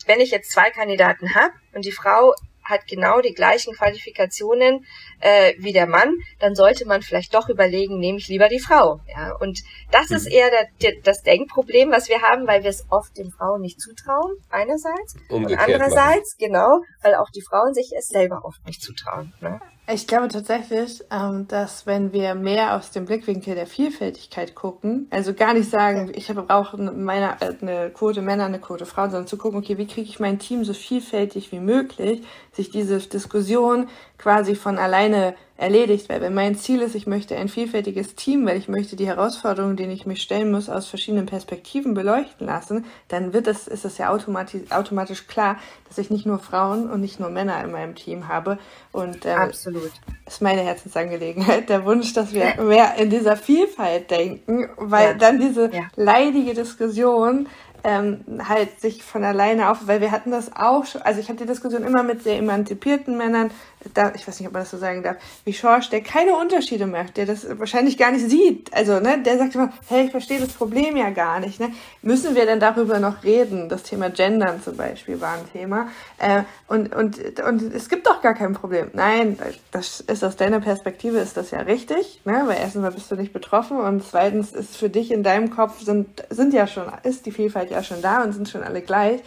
[0.08, 2.34] wenn ich jetzt zwei Kandidaten habe und die Frau
[2.65, 4.86] hat genau die gleichen Qualifikationen
[5.19, 8.99] äh, wie der Mann, dann sollte man vielleicht doch überlegen, nehme ich lieber die Frau.
[9.08, 10.15] Ja, und das mhm.
[10.17, 13.62] ist eher der, der, das Denkproblem, was wir haben, weil wir es oft den Frauen
[13.62, 15.15] nicht zutrauen, einerseits.
[15.30, 19.34] Umgekehrt und andererseits, genau, weil auch die Frauen sich es selber oft nicht zutrauen.
[19.39, 19.60] Ne?
[19.88, 25.36] Ich glaube tatsächlich, ähm, dass wenn wir mehr aus dem Blickwinkel der Vielfältigkeit gucken, also
[25.36, 29.28] gar nicht sagen, ich habe auch meine, äh, eine Quote Männer, eine Quote Frauen, sondern
[29.28, 33.88] zu gucken, okay, wie kriege ich mein Team so vielfältig wie möglich, sich diese Diskussion
[34.17, 38.58] quasi von alleine erledigt, weil wenn mein Ziel ist, ich möchte ein vielfältiges Team, weil
[38.58, 43.32] ich möchte die Herausforderungen, denen ich mich stellen muss, aus verschiedenen Perspektiven beleuchten lassen, dann
[43.32, 47.22] wird es, ist es ja automatisch, automatisch klar, dass ich nicht nur Frauen und nicht
[47.22, 48.58] nur Männer in meinem Team habe.
[48.91, 49.91] Und ähm, Absolut.
[50.26, 55.13] ist meine Herzensangelegenheit, der Wunsch, dass wir mehr in dieser Vielfalt denken, weil ja.
[55.13, 55.84] dann diese ja.
[55.96, 57.48] leidige Diskussion
[57.86, 61.38] ähm, halt sich von alleine auf, weil wir hatten das auch schon, also ich habe
[61.38, 63.52] die Diskussion immer mit sehr emanzipierten Männern
[63.93, 66.88] da, ich weiß nicht, ob man das so sagen darf, wie Schorsch, der keine Unterschiede
[66.88, 68.74] macht, der das wahrscheinlich gar nicht sieht.
[68.74, 71.60] Also, ne, der sagt immer, hey, ich verstehe das Problem ja gar nicht.
[71.60, 71.71] Ne?
[72.02, 73.69] Müssen wir denn darüber noch reden?
[73.69, 75.88] Das Thema Gendern zum Beispiel war ein Thema.
[76.17, 78.89] Äh, und, und, und es gibt doch gar kein Problem.
[78.93, 79.38] Nein,
[79.71, 82.43] das ist aus deiner Perspektive ist das ja richtig, ne?
[82.45, 85.82] weil erstens mal bist du nicht betroffen und zweitens ist für dich in deinem Kopf
[85.82, 89.21] sind, sind ja schon, ist die Vielfalt ja schon da und sind schon alle gleich.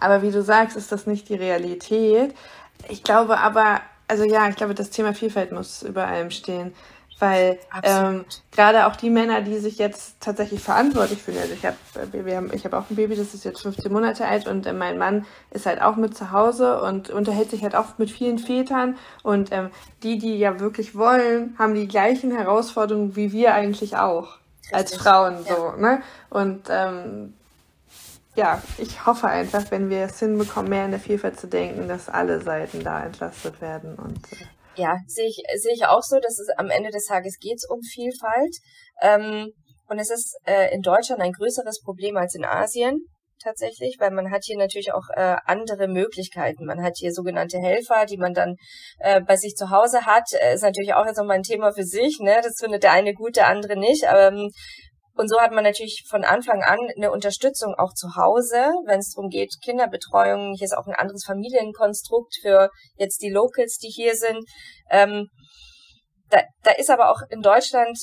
[0.00, 2.34] Aber wie du sagst, ist das nicht die Realität.
[2.88, 6.74] Ich glaube aber, also ja, ich glaube, das Thema Vielfalt muss über allem stehen.
[7.20, 11.76] Weil ähm, gerade auch die Männer, die sich jetzt tatsächlich verantwortlich fühlen, also ich habe
[12.12, 14.72] wir haben, ich hab auch ein Baby, das ist jetzt 15 Monate alt und äh,
[14.72, 18.38] mein Mann ist halt auch mit zu Hause und unterhält sich halt auch mit vielen
[18.38, 19.70] Vätern und ähm,
[20.04, 24.74] die, die ja wirklich wollen, haben die gleichen Herausforderungen wie wir eigentlich auch Richtig.
[24.74, 25.76] als Frauen so, ja.
[25.76, 26.02] ne?
[26.30, 27.34] Und ähm,
[28.38, 32.08] ja, ich hoffe einfach, wenn wir es hinbekommen, mehr in der Vielfalt zu denken, dass
[32.08, 34.46] alle Seiten da entlastet werden und äh
[34.76, 37.80] ja, sehe ich, sehe ich auch so, dass es am Ende des Tages geht um
[37.82, 38.54] Vielfalt.
[39.02, 39.48] Ähm,
[39.88, 43.00] und es ist äh, in Deutschland ein größeres Problem als in Asien
[43.42, 46.64] tatsächlich, weil man hat hier natürlich auch äh, andere Möglichkeiten.
[46.64, 48.54] Man hat hier sogenannte Helfer, die man dann
[48.98, 50.24] äh, bei sich zu Hause hat.
[50.32, 52.40] Äh, ist natürlich auch jetzt nochmal ein Thema für sich, ne?
[52.42, 54.04] Das findet der eine gut, der andere nicht.
[54.08, 54.50] Ähm,
[55.18, 59.14] und so hat man natürlich von Anfang an eine Unterstützung auch zu Hause, wenn es
[59.14, 60.54] darum geht, Kinderbetreuung.
[60.56, 64.44] Hier ist auch ein anderes Familienkonstrukt für jetzt die Locals, die hier sind.
[64.90, 65.26] Ähm,
[66.30, 67.98] da, da ist aber auch in Deutschland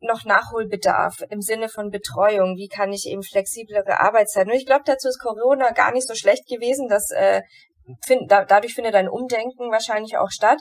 [0.00, 2.56] noch Nachholbedarf im Sinne von Betreuung.
[2.56, 4.50] Wie kann ich eben flexiblere Arbeitszeiten?
[4.50, 6.88] Und ich glaube, dazu ist Corona gar nicht so schlecht gewesen.
[6.88, 7.40] Dass, äh,
[8.04, 10.60] find, da, dadurch findet ein Umdenken wahrscheinlich auch statt.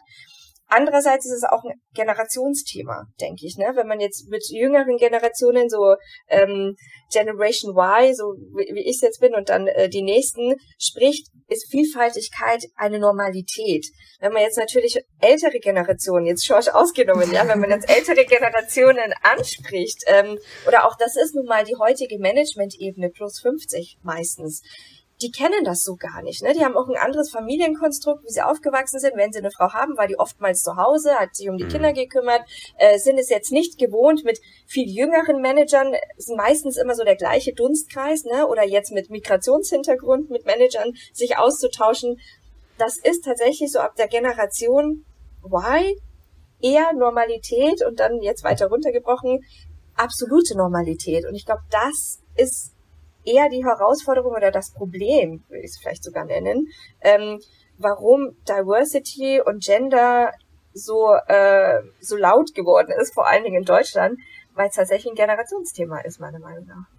[0.68, 3.58] Andererseits ist es auch ein Generationsthema, denke ich.
[3.58, 3.72] Ne?
[3.76, 5.96] Wenn man jetzt mit jüngeren Generationen, so
[6.28, 6.76] ähm,
[7.12, 11.28] Generation Y, so wie, wie ich es jetzt bin, und dann äh, die nächsten spricht,
[11.48, 13.86] ist Vielfaltigkeit eine Normalität.
[14.20, 19.14] Wenn man jetzt natürlich ältere Generationen, jetzt Schorsch ausgenommen, ja, wenn man jetzt ältere Generationen
[19.22, 24.62] anspricht, ähm, oder auch das ist nun mal die heutige Management-Ebene plus 50 meistens,
[25.24, 26.44] die kennen das so gar nicht.
[26.44, 26.54] Ne?
[26.54, 29.16] Die haben auch ein anderes Familienkonstrukt, wie sie aufgewachsen sind.
[29.16, 31.70] Wenn sie eine Frau haben, war die oftmals zu Hause, hat sich um die mhm.
[31.70, 32.42] Kinder gekümmert,
[32.78, 37.16] äh, sind es jetzt nicht gewohnt mit viel jüngeren Managern, sind meistens immer so der
[37.16, 38.48] gleiche Dunstkreis, ne?
[38.48, 42.20] oder jetzt mit Migrationshintergrund, mit Managern sich auszutauschen.
[42.78, 45.06] Das ist tatsächlich so ab der Generation
[45.46, 45.96] Y
[46.62, 49.40] eher Normalität und dann jetzt weiter runtergebrochen,
[49.96, 51.26] absolute Normalität.
[51.26, 52.73] Und ich glaube, das ist
[53.26, 56.68] eher die Herausforderung oder das Problem, würde ich es vielleicht sogar nennen,
[57.02, 57.40] ähm,
[57.78, 60.32] warum Diversity und Gender
[60.74, 64.20] so, äh, so laut geworden ist, vor allen Dingen in Deutschland,
[64.54, 66.93] weil es tatsächlich ein Generationsthema ist, meiner Meinung nach.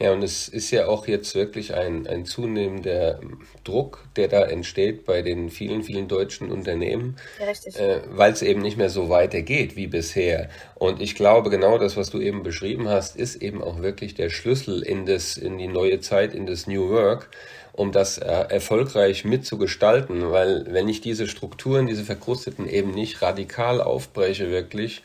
[0.00, 3.20] Ja, und es ist ja auch jetzt wirklich ein, ein zunehmender
[3.62, 8.60] Druck, der da entsteht bei den vielen, vielen deutschen Unternehmen, ja, äh, weil es eben
[8.60, 10.48] nicht mehr so weitergeht wie bisher.
[10.74, 14.30] Und ich glaube, genau das, was du eben beschrieben hast, ist eben auch wirklich der
[14.30, 17.30] Schlüssel in, das, in die neue Zeit, in das New Work,
[17.72, 20.32] um das äh, erfolgreich mitzugestalten.
[20.32, 25.02] Weil wenn ich diese Strukturen, diese verkrusteten eben nicht radikal aufbreche, wirklich,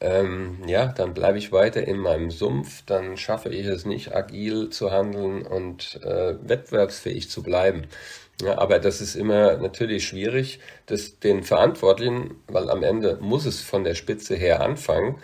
[0.00, 4.70] ähm, ja, dann bleibe ich weiter in meinem Sumpf, dann schaffe ich es nicht, agil
[4.70, 7.86] zu handeln und äh, wettbewerbsfähig zu bleiben.
[8.42, 13.60] Ja, aber das ist immer natürlich schwierig, das den Verantwortlichen, weil am Ende muss es
[13.60, 15.16] von der Spitze her anfangen,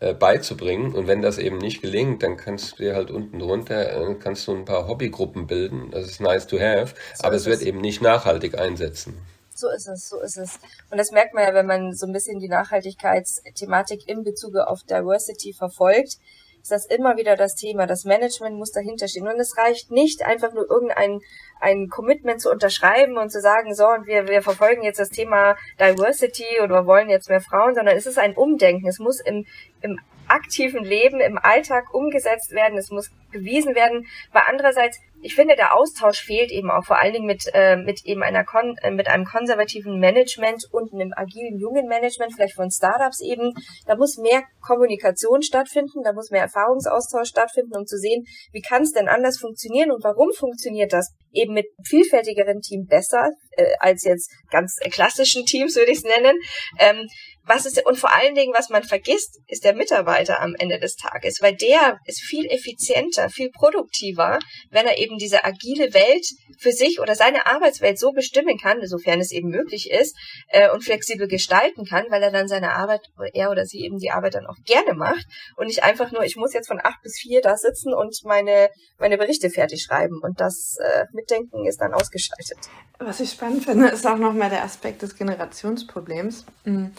[0.00, 0.92] äh, beizubringen.
[0.94, 4.48] Und wenn das eben nicht gelingt, dann kannst du dir halt unten drunter, äh, kannst
[4.48, 5.90] du ein paar Hobbygruppen bilden.
[5.92, 9.33] Das ist nice to have, so aber es wird eben nicht nachhaltig einsetzen.
[9.64, 10.58] So ist es, so ist es.
[10.90, 14.82] Und das merkt man ja, wenn man so ein bisschen die Nachhaltigkeitsthematik in Bezug auf
[14.82, 16.18] Diversity verfolgt,
[16.60, 17.86] ist das immer wieder das Thema.
[17.86, 19.26] Das Management muss dahinter stehen.
[19.26, 21.20] Und es reicht nicht, einfach nur irgendein
[21.60, 25.56] ein Commitment zu unterschreiben und zu sagen, so, und wir, wir verfolgen jetzt das Thema
[25.80, 28.86] Diversity und wir wollen jetzt mehr Frauen, sondern es ist ein Umdenken.
[28.86, 29.46] Es muss im,
[29.80, 29.98] im
[30.28, 32.78] aktiven Leben, im Alltag umgesetzt werden.
[32.78, 34.06] Es muss bewiesen werden.
[34.32, 38.04] Aber andererseits ich finde, der Austausch fehlt eben auch vor allen Dingen mit, äh, mit
[38.04, 42.70] eben einer Kon äh, mit einem konservativen Management und einem agilen jungen Management, vielleicht von
[42.70, 43.54] Startups eben.
[43.86, 48.82] Da muss mehr Kommunikation stattfinden, da muss mehr Erfahrungsaustausch stattfinden, um zu sehen, wie kann
[48.82, 54.04] es denn anders funktionieren und warum funktioniert das eben mit vielfältigeren Team besser äh, als
[54.04, 56.36] jetzt ganz klassischen Teams, würde ich es nennen.
[56.78, 57.08] Ähm,
[57.46, 60.96] was ist, und vor allen Dingen, was man vergisst, ist der Mitarbeiter am Ende des
[60.96, 64.38] Tages, weil der ist viel effizienter, viel produktiver,
[64.70, 66.26] wenn er eben diese agile Welt
[66.58, 70.16] für sich oder seine Arbeitswelt so bestimmen kann, sofern es eben möglich ist,
[70.48, 73.02] äh, und flexibel gestalten kann, weil er dann seine Arbeit,
[73.32, 75.26] er oder sie eben die Arbeit dann auch gerne macht
[75.56, 78.70] und nicht einfach nur, ich muss jetzt von acht bis vier da sitzen und meine,
[78.98, 82.58] meine Berichte fertig schreiben und das äh, Mitdenken ist dann ausgeschaltet.
[82.98, 86.46] Was ich spannend finde, ist auch nochmal der Aspekt des Generationsproblems.
[86.64, 86.92] Mhm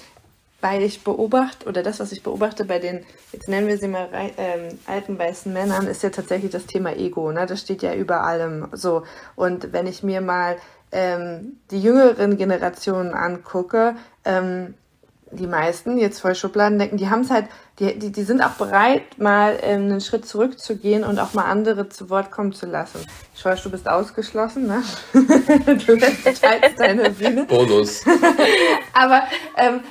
[0.61, 4.09] weil ich beobachte, oder das, was ich beobachte bei den, jetzt nennen wir sie mal
[4.37, 7.31] ähm, alten weißen Männern, ist ja tatsächlich das Thema Ego.
[7.31, 7.45] Ne?
[7.45, 9.03] Das steht ja über allem so.
[9.35, 10.57] Und wenn ich mir mal
[10.91, 14.73] ähm, die jüngeren Generationen angucke, ähm,
[15.31, 17.47] die meisten jetzt voll Schubladen denken, die haben es halt
[17.79, 21.89] die, die, die sind auch bereit, mal ähm, einen Schritt zurückzugehen und auch mal andere
[21.89, 22.99] zu Wort kommen zu lassen.
[23.35, 24.81] Ich weiß, du bist ausgeschlossen, ne?
[25.13, 27.43] du teilst deine Bühne.
[27.43, 28.05] Bonus.
[28.93, 29.23] Aber
[29.57, 29.81] ähm,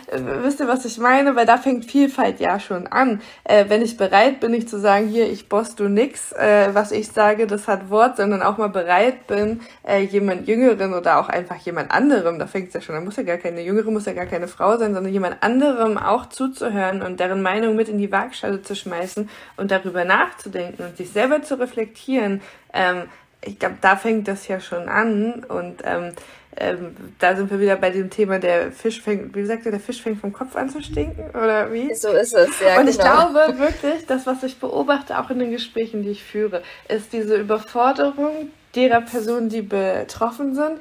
[0.42, 1.37] wisst ihr, was ich meine?
[1.37, 3.20] Weil da fängt Vielfalt ja schon an.
[3.44, 6.90] Äh, wenn ich bereit bin, nicht zu sagen, hier, ich boss du nix, äh, was
[6.90, 11.29] ich sage, das hat Wort, sondern auch mal bereit bin, äh, jemand Jüngeren oder auch
[11.29, 14.07] einfach jemand anderem, da fängt es ja schon, da muss ja gar keine Jüngere, muss
[14.07, 17.88] ja gar keine Frau sein, sondern jemand anderem auch zuzuhören und deren Meinung Meinung mit
[17.88, 22.40] in die Waagschale zu schmeißen und darüber nachzudenken und sich selber zu reflektieren,
[22.72, 23.04] ähm,
[23.46, 26.12] ich glaube, da fängt das ja schon an und ähm,
[26.56, 29.80] ähm, da sind wir wieder bei dem Thema, der Fisch fängt, wie sagt ihr, der
[29.80, 31.94] Fisch fängt vom Kopf an zu stinken oder wie?
[31.94, 32.80] So ist es, ja.
[32.80, 33.28] Und ich genau.
[33.28, 37.37] glaube wirklich, das, was ich beobachte, auch in den Gesprächen, die ich führe, ist diese
[37.37, 40.80] Überforderung derer Personen, die betroffen sind,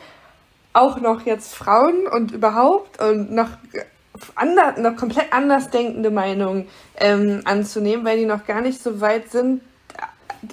[0.71, 3.49] auch noch jetzt Frauen und überhaupt und noch
[4.35, 6.67] ander, noch komplett anders denkende Meinungen
[6.99, 9.61] ähm, anzunehmen, weil die noch gar nicht so weit sind,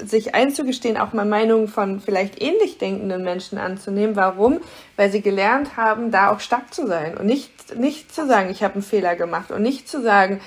[0.04, 4.16] sich einzugestehen, auch mal Meinungen von vielleicht ähnlich denkenden Menschen anzunehmen.
[4.16, 4.60] Warum?
[4.96, 8.62] Weil sie gelernt haben, da auch stark zu sein und nicht, nicht zu sagen, ich
[8.62, 10.40] habe einen Fehler gemacht und nicht zu sagen,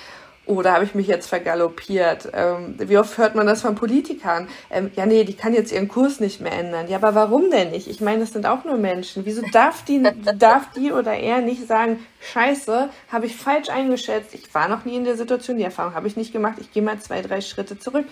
[0.46, 2.30] oh, da habe ich mich jetzt vergaloppiert.
[2.34, 4.48] Ähm, wie oft hört man das von Politikern?
[4.70, 6.88] Ähm, ja, nee, die kann jetzt ihren Kurs nicht mehr ändern.
[6.88, 7.88] Ja, aber warum denn nicht?
[7.88, 9.26] Ich meine, das sind auch nur Menschen.
[9.26, 10.04] Wieso darf die,
[10.38, 14.96] darf die oder er nicht sagen, scheiße, habe ich falsch eingeschätzt, ich war noch nie
[14.96, 17.80] in der Situation, die Erfahrung habe ich nicht gemacht, ich gehe mal zwei, drei Schritte
[17.80, 18.06] zurück.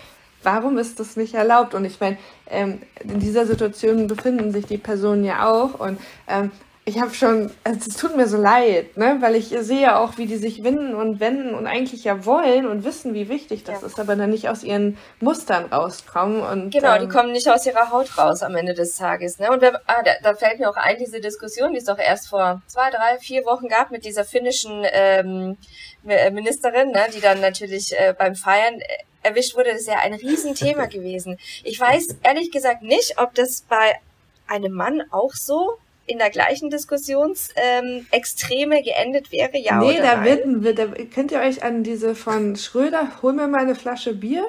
[0.43, 1.75] Warum ist das nicht erlaubt?
[1.75, 2.17] Und ich meine,
[2.49, 5.79] ähm, in dieser Situation befinden sich die Personen ja auch.
[5.79, 6.51] Und ähm,
[6.83, 10.25] ich habe schon, also es tut mir so leid, ne, weil ich sehe auch, wie
[10.25, 13.87] die sich winden und wenden und eigentlich ja wollen und wissen, wie wichtig das ja.
[13.87, 17.67] ist, aber dann nicht aus ihren Mustern rauskommen und genau, ähm, die kommen nicht aus
[17.67, 19.51] ihrer Haut raus am Ende des Tages, ne?
[19.51, 22.27] Und wer, ah, da, da fällt mir auch ein diese Diskussion, die es doch erst
[22.27, 25.57] vor zwei, drei, vier Wochen gab mit dieser finnischen ähm,
[26.03, 28.85] Ministerin, ne, die dann natürlich äh, beim Feiern äh,
[29.21, 29.69] erwischt wurde.
[29.69, 31.37] Das ist ja ein Riesenthema gewesen.
[31.63, 33.99] Ich weiß ehrlich gesagt nicht, ob das bei
[34.47, 35.77] einem Mann auch so
[36.11, 40.63] in der gleichen Diskussionsextreme ähm, geendet wäre, ja nee, oder da nein?
[40.63, 44.45] Wird, da könnt ihr euch an diese von Schröder, hol mir mal eine Flasche Bier?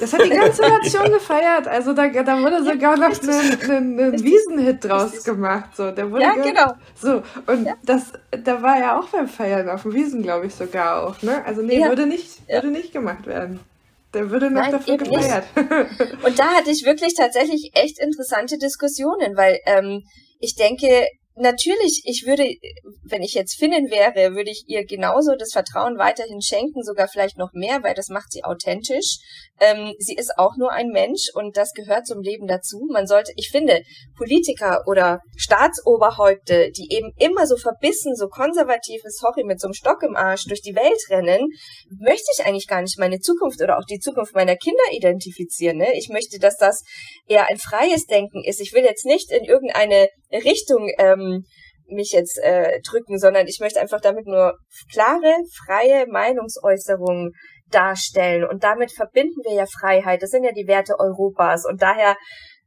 [0.00, 1.66] Das hat die ganze Nation gefeiert.
[1.66, 5.76] Also da, da wurde sogar noch ein, ein Wiesenhit draus gemacht.
[5.76, 6.72] So, der wurde ja, genau.
[6.94, 7.74] So, und ja.
[7.84, 11.22] das, da war ja auch beim Feiern auf dem Wiesen, glaube ich, sogar auch.
[11.22, 11.44] Ne?
[11.46, 11.88] Also nee, ja.
[11.88, 13.60] würde, nicht, würde nicht gemacht werden.
[14.14, 15.44] Der würde noch Nein, dafür gefeiert.
[16.24, 20.02] Und da hatte ich wirklich tatsächlich echt interessante Diskussionen, weil ähm,
[20.38, 21.06] ich denke,
[21.40, 22.44] natürlich, ich würde,
[23.04, 27.38] wenn ich jetzt Finnin wäre, würde ich ihr genauso das Vertrauen weiterhin schenken, sogar vielleicht
[27.38, 29.18] noch mehr, weil das macht sie authentisch.
[29.60, 32.86] Ähm, sie ist auch nur ein Mensch und das gehört zum Leben dazu.
[32.90, 33.82] Man sollte, ich finde,
[34.16, 40.02] Politiker oder Staatsoberhäupte, die eben immer so verbissen, so konservativ, sorry, mit so einem Stock
[40.02, 41.48] im Arsch durch die Welt rennen,
[41.98, 45.78] möchte ich eigentlich gar nicht meine Zukunft oder auch die Zukunft meiner Kinder identifizieren.
[45.78, 45.96] Ne?
[45.96, 46.82] Ich möchte, dass das
[47.26, 48.60] eher ein freies Denken ist.
[48.60, 51.27] Ich will jetzt nicht in irgendeine Richtung ähm,
[51.86, 54.58] mich jetzt äh, drücken, sondern ich möchte einfach damit nur
[54.92, 55.34] klare,
[55.66, 57.32] freie Meinungsäußerungen
[57.70, 58.44] darstellen.
[58.44, 60.22] Und damit verbinden wir ja Freiheit.
[60.22, 61.64] Das sind ja die Werte Europas.
[61.66, 62.16] Und daher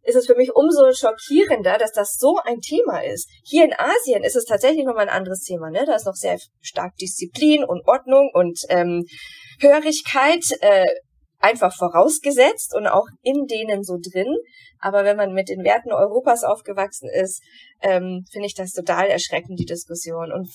[0.04, 3.30] ist es für mich umso schockierender, dass das so ein Thema ist.
[3.43, 5.69] Hier in Asien ist es tatsächlich nochmal ein anderes Thema.
[5.69, 5.84] Ne?
[5.86, 9.06] Da ist noch sehr stark Disziplin und Ordnung und ähm,
[9.60, 10.88] Hörigkeit äh,
[11.42, 14.34] einfach vorausgesetzt und auch in denen so drin.
[14.80, 17.42] Aber wenn man mit den Werten Europas aufgewachsen ist,
[17.82, 20.32] ähm, finde ich das total erschreckend, die Diskussion.
[20.32, 20.50] Und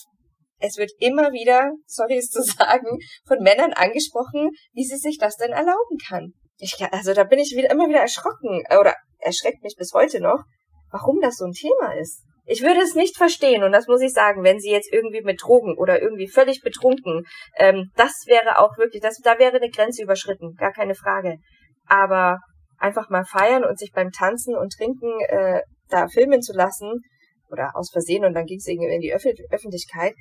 [0.58, 5.36] es wird immer wieder, sorry es zu sagen, von Männern angesprochen, wie sie sich das
[5.36, 6.32] denn erlauben kann.
[6.58, 10.44] Ich, also da bin ich wieder, immer wieder erschrocken oder erschreckt mich bis heute noch,
[10.90, 12.22] warum das so ein Thema ist.
[12.46, 15.42] Ich würde es nicht verstehen, und das muss ich sagen, wenn sie jetzt irgendwie mit
[15.42, 17.24] Drogen oder irgendwie völlig betrunken,
[17.58, 21.38] ähm, das wäre auch wirklich, das, da wäre eine Grenze überschritten, gar keine Frage.
[21.86, 22.38] Aber
[22.78, 27.02] einfach mal feiern und sich beim Tanzen und Trinken äh, da filmen zu lassen,
[27.50, 30.14] oder aus Versehen und dann ging es irgendwie in die Öff Öffentlichkeit,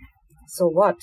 [0.48, 0.98] so what?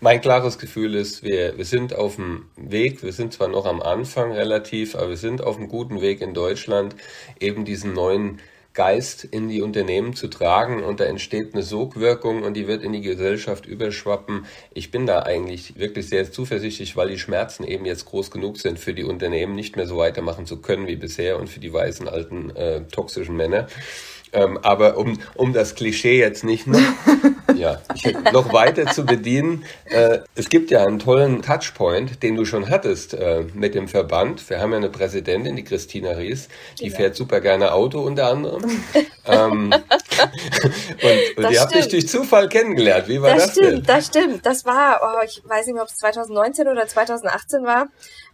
[0.00, 3.80] Mein klares Gefühl ist, wir, wir sind auf dem Weg, wir sind zwar noch am
[3.80, 6.94] Anfang relativ, aber wir sind auf einem guten Weg in Deutschland,
[7.38, 8.40] eben diesen neuen
[8.72, 12.92] Geist in die Unternehmen zu tragen und da entsteht eine Sogwirkung und die wird in
[12.92, 14.46] die Gesellschaft überschwappen.
[14.72, 18.78] Ich bin da eigentlich wirklich sehr zuversichtlich, weil die Schmerzen eben jetzt groß genug sind
[18.78, 22.06] für die Unternehmen, nicht mehr so weitermachen zu können wie bisher und für die weißen
[22.08, 23.66] alten äh, toxischen Männer.
[24.32, 26.80] Ähm, aber um, um das Klischee jetzt nicht noch,
[27.54, 27.80] ja,
[28.32, 33.14] noch weiter zu bedienen, äh, es gibt ja einen tollen Touchpoint, den du schon hattest
[33.14, 34.48] äh, mit dem Verband.
[34.48, 36.96] Wir haben ja eine Präsidentin, die Christina Ries, die ja.
[36.96, 38.62] fährt super gerne Auto unter anderem.
[39.26, 43.08] ähm, und, und ihr habt dich durch Zufall kennengelernt.
[43.08, 43.82] Wie war das, das stimmt, denn?
[43.84, 47.88] Das stimmt, das war, oh, ich weiß nicht mehr, ob es 2019 oder 2018 war.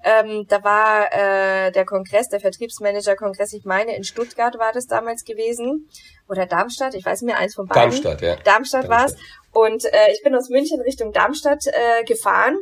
[0.09, 5.25] Ähm, da war äh, der Kongress, der Vertriebsmanager-Kongress, ich meine, in Stuttgart war das damals
[5.25, 5.89] gewesen.
[6.29, 7.91] Oder Darmstadt, ich weiß nicht mehr, eins von beiden.
[7.91, 8.37] Darmstadt, ja.
[8.37, 8.89] Darmstadt, Darmstadt.
[8.89, 9.17] war es.
[9.51, 12.57] Und äh, ich bin aus München Richtung Darmstadt äh, gefahren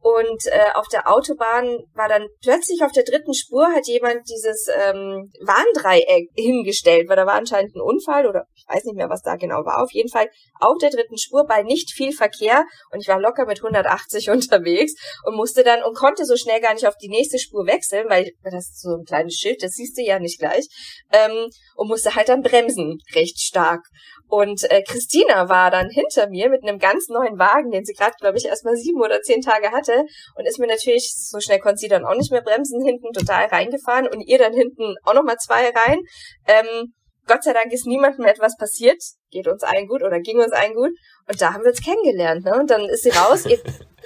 [0.00, 4.68] und äh, auf der Autobahn war dann plötzlich auf der dritten Spur hat jemand dieses
[4.68, 9.22] ähm, Warndreieck hingestellt, weil da war anscheinend ein Unfall oder ich weiß nicht mehr, was
[9.22, 9.82] da genau war.
[9.82, 10.28] Auf jeden Fall
[10.60, 14.94] auf der dritten Spur bei nicht viel Verkehr und ich war locker mit 180 unterwegs
[15.24, 18.30] und musste dann und konnte so schnell gar nicht auf die nächste Spur wechseln, weil
[18.44, 20.66] das ist so ein kleines Schild, das siehst du ja nicht gleich,
[21.12, 23.82] ähm, und musste halt dann bremsen recht stark.
[24.28, 28.14] Und äh, Christina war dann hinter mir mit einem ganz neuen Wagen, den sie gerade,
[28.20, 30.04] glaube ich, erst mal sieben oder zehn Tage hatte
[30.36, 33.46] und ist mir natürlich, so schnell konnte sie dann auch nicht mehr bremsen, hinten total
[33.46, 35.98] reingefahren und ihr dann hinten auch nochmal zwei rein.
[36.46, 36.92] Ähm,
[37.26, 40.74] Gott sei Dank ist niemandem etwas passiert, geht uns allen gut oder ging uns allen
[40.74, 40.92] gut.
[41.28, 42.44] Und da haben wir uns kennengelernt.
[42.44, 42.54] Ne?
[42.58, 43.44] Und dann ist sie raus,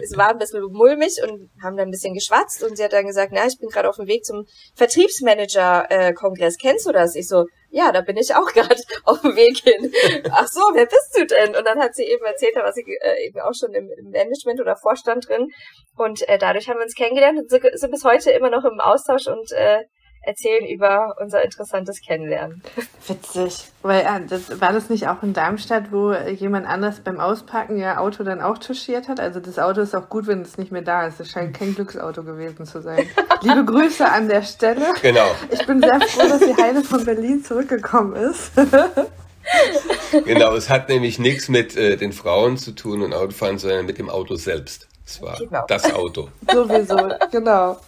[0.02, 3.06] es war ein bisschen mulmig und haben dann ein bisschen geschwatzt und sie hat dann
[3.06, 4.44] gesagt, na, ich bin gerade auf dem Weg zum
[4.74, 6.56] Vertriebsmanager-Kongress.
[6.58, 7.14] Kennst du das?
[7.14, 9.92] Ich so, ja, da bin ich auch gerade auf dem Weg hin.
[10.30, 11.56] Ach so, wer bist du denn?
[11.56, 14.60] Und dann hat sie eben erzählt, da war sie äh, eben auch schon im, Management
[14.60, 15.48] oder Vorstand drin.
[15.96, 19.26] Und äh, dadurch haben wir uns kennengelernt und sind bis heute immer noch im Austausch
[19.26, 19.84] und äh,
[20.22, 22.62] erzählen über unser interessantes Kennenlernen.
[23.06, 23.68] Witzig.
[23.82, 28.00] Weil äh, das, war das nicht auch in Darmstadt, wo jemand anders beim Auspacken ihr
[28.00, 29.18] Auto dann auch touchiert hat?
[29.18, 31.20] Also das Auto ist auch gut, wenn es nicht mehr da ist.
[31.20, 33.06] Es scheint kein Glücksauto gewesen zu sein.
[33.40, 34.92] Liebe Grüße an der Stelle.
[35.00, 35.26] Genau.
[35.50, 38.52] Ich bin sehr froh, dass die Heide von Berlin zurückgekommen ist.
[40.24, 43.98] genau, es hat nämlich nichts mit äh, den Frauen zu tun und Autofahren, sondern mit
[43.98, 44.86] dem Auto selbst.
[45.06, 45.64] Es war genau.
[45.66, 46.28] das Auto.
[46.52, 46.96] Sowieso,
[47.32, 47.78] genau.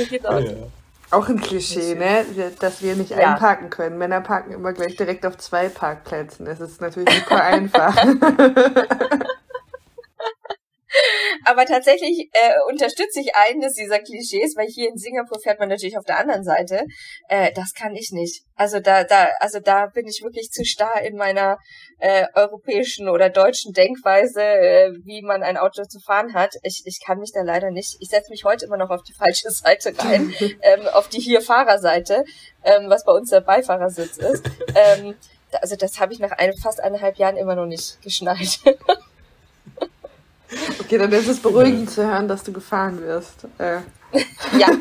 [0.00, 0.54] Ja.
[1.10, 2.26] Auch ein Klischee, ne?
[2.60, 3.32] Dass wir nicht ja.
[3.32, 3.96] einparken können.
[3.96, 6.44] Männer parken immer gleich direkt auf zwei Parkplätzen.
[6.44, 7.96] Das ist natürlich super einfach.
[11.44, 15.98] Aber tatsächlich äh, unterstütze ich eines dieser Klischees, weil hier in Singapur fährt man natürlich
[15.98, 16.84] auf der anderen Seite.
[17.28, 18.42] Äh, das kann ich nicht.
[18.54, 21.58] Also da, da, also da bin ich wirklich zu starr in meiner
[21.98, 26.54] äh, europäischen oder deutschen Denkweise, äh, wie man ein Auto zu fahren hat.
[26.62, 27.96] Ich, ich kann mich da leider nicht.
[28.00, 31.40] Ich setze mich heute immer noch auf die falsche Seite rein, ähm, auf die hier
[31.40, 32.24] Fahrerseite,
[32.64, 34.44] ähm, was bei uns der Beifahrersitz ist.
[34.74, 35.14] Ähm,
[35.62, 38.60] also das habe ich nach ein, fast eineinhalb Jahren immer noch nicht geschnallt.
[40.80, 43.46] Okay, dann ist es beruhigend zu hören, dass du gefahren wirst.
[43.58, 43.80] Äh.
[44.58, 44.68] Ja.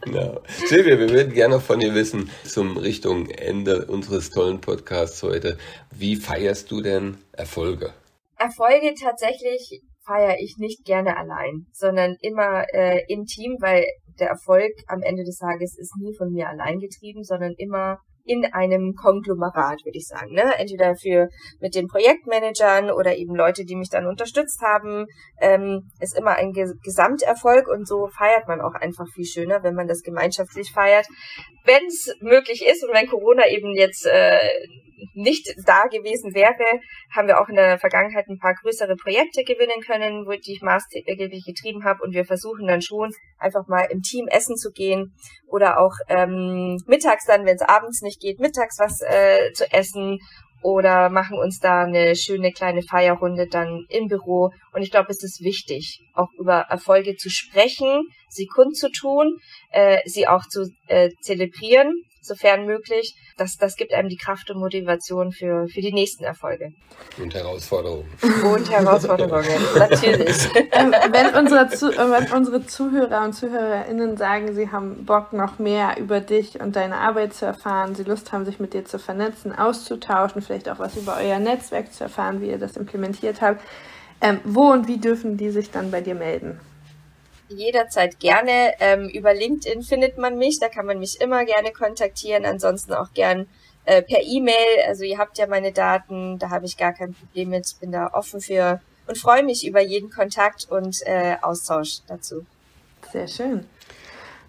[0.00, 0.40] genau.
[0.66, 5.58] Silvia, wir würden gerne von dir wissen, zum Richtung Ende unseres tollen Podcasts heute,
[5.90, 7.92] wie feierst du denn Erfolge?
[8.38, 13.84] Erfolge tatsächlich feiere ich nicht gerne allein, sondern immer äh, im Team, weil
[14.18, 17.98] der Erfolg am Ende des Tages ist nie von mir allein getrieben, sondern immer
[18.28, 20.34] in einem Konglomerat, würde ich sagen.
[20.34, 20.52] Ne?
[20.58, 21.28] Entweder für
[21.60, 25.06] mit den Projektmanagern oder eben Leute, die mich dann unterstützt haben,
[25.40, 29.74] ähm, ist immer ein Ge Gesamterfolg und so feiert man auch einfach viel schöner, wenn
[29.74, 31.06] man das gemeinschaftlich feiert.
[31.64, 34.38] Wenn es möglich ist und wenn Corona eben jetzt äh,
[35.14, 36.80] nicht da gewesen wäre,
[37.14, 40.62] haben wir auch in der Vergangenheit ein paar größere Projekte gewinnen können, wo die ich
[40.62, 42.02] maßgeblich getrieben habe.
[42.02, 45.14] Und wir versuchen dann schon einfach mal im Team essen zu gehen
[45.46, 50.18] oder auch ähm, mittags dann, wenn es abends nicht geht, mittags was äh, zu essen
[50.62, 54.50] oder machen uns da eine schöne kleine Feierrunde dann im Büro.
[54.72, 59.36] Und ich glaube, es ist wichtig, auch über Erfolge zu sprechen, sie kundzutun,
[59.70, 63.14] äh, sie auch zu äh, zelebrieren sofern möglich.
[63.36, 66.72] Das, das gibt einem die Kraft und Motivation für, für die nächsten Erfolge.
[67.18, 68.06] Und Herausforderungen.
[68.44, 70.48] Und Herausforderungen, natürlich.
[70.72, 76.20] Ähm, wenn, unsere wenn unsere Zuhörer und ZuhörerInnen sagen, sie haben Bock, noch mehr über
[76.20, 80.42] dich und deine Arbeit zu erfahren, sie Lust haben, sich mit dir zu vernetzen, auszutauschen,
[80.42, 83.62] vielleicht auch was über euer Netzwerk zu erfahren, wie ihr das implementiert habt,
[84.20, 86.60] ähm, wo und wie dürfen die sich dann bei dir melden?
[87.48, 88.74] Jederzeit gerne.
[88.80, 92.44] Ähm, über LinkedIn findet man mich, da kann man mich immer gerne kontaktieren.
[92.44, 93.46] Ansonsten auch gern
[93.84, 94.84] äh, per E-Mail.
[94.86, 98.10] Also ihr habt ja meine Daten, da habe ich gar kein Problem mit, bin da
[98.12, 102.44] offen für und freue mich über jeden Kontakt und äh, Austausch dazu.
[103.12, 103.66] Sehr schön.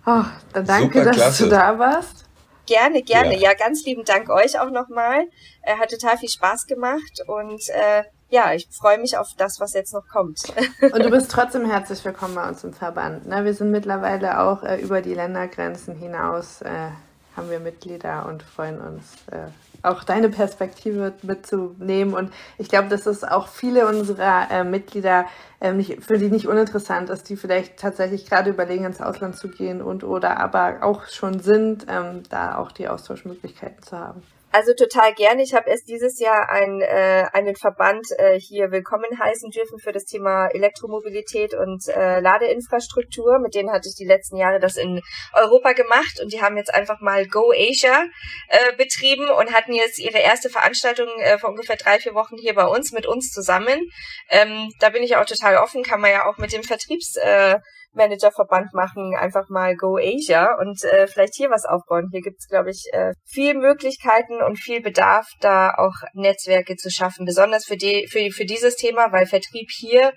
[0.05, 0.23] Oh,
[0.53, 2.25] dann danke, Super, dass du da warst.
[2.65, 3.33] Gerne, gerne.
[3.35, 3.49] Ja.
[3.49, 5.27] ja, ganz lieben Dank euch auch nochmal.
[5.63, 9.73] Äh, hat total viel Spaß gemacht und äh, ja, ich freue mich auf das, was
[9.73, 10.41] jetzt noch kommt.
[10.81, 13.27] Und du bist trotzdem herzlich willkommen bei uns im Verband.
[13.27, 13.43] Ne?
[13.43, 16.89] Wir sind mittlerweile auch äh, über die Ländergrenzen hinaus, äh,
[17.35, 19.47] haben wir Mitglieder und freuen uns, äh,
[19.81, 22.13] auch deine Perspektive mitzunehmen.
[22.13, 25.25] Und ich glaube, dass es auch viele unserer äh, Mitglieder
[25.61, 29.47] ähm, nicht, für die nicht uninteressant ist, die vielleicht tatsächlich gerade überlegen, ins Ausland zu
[29.47, 34.21] gehen und oder aber auch schon sind, ähm, da auch die Austauschmöglichkeiten zu haben.
[34.51, 35.43] Also total gerne.
[35.43, 39.91] Ich habe erst dieses Jahr ein, äh, einen Verband äh, hier willkommen heißen dürfen für
[39.91, 43.37] das Thema Elektromobilität und äh, Ladeinfrastruktur.
[43.37, 45.01] Mit denen hatte ich die letzten Jahre das in
[45.33, 48.05] Europa gemacht und die haben jetzt einfach mal Go Asia
[48.47, 52.55] äh, betrieben und hatten jetzt ihre erste Veranstaltung äh, vor ungefähr drei, vier Wochen hier
[52.55, 53.91] bei uns mit uns zusammen.
[54.29, 57.59] Ähm, da bin ich auch total offen, kann man ja auch mit dem Vertriebs äh,
[57.93, 62.09] Managerverband machen, einfach mal Go Asia und äh, vielleicht hier was aufbauen.
[62.11, 67.25] Hier gibt's, glaube ich, äh, viel Möglichkeiten und viel Bedarf, da auch Netzwerke zu schaffen,
[67.25, 70.13] besonders für, die, für, für dieses Thema, weil Vertrieb hier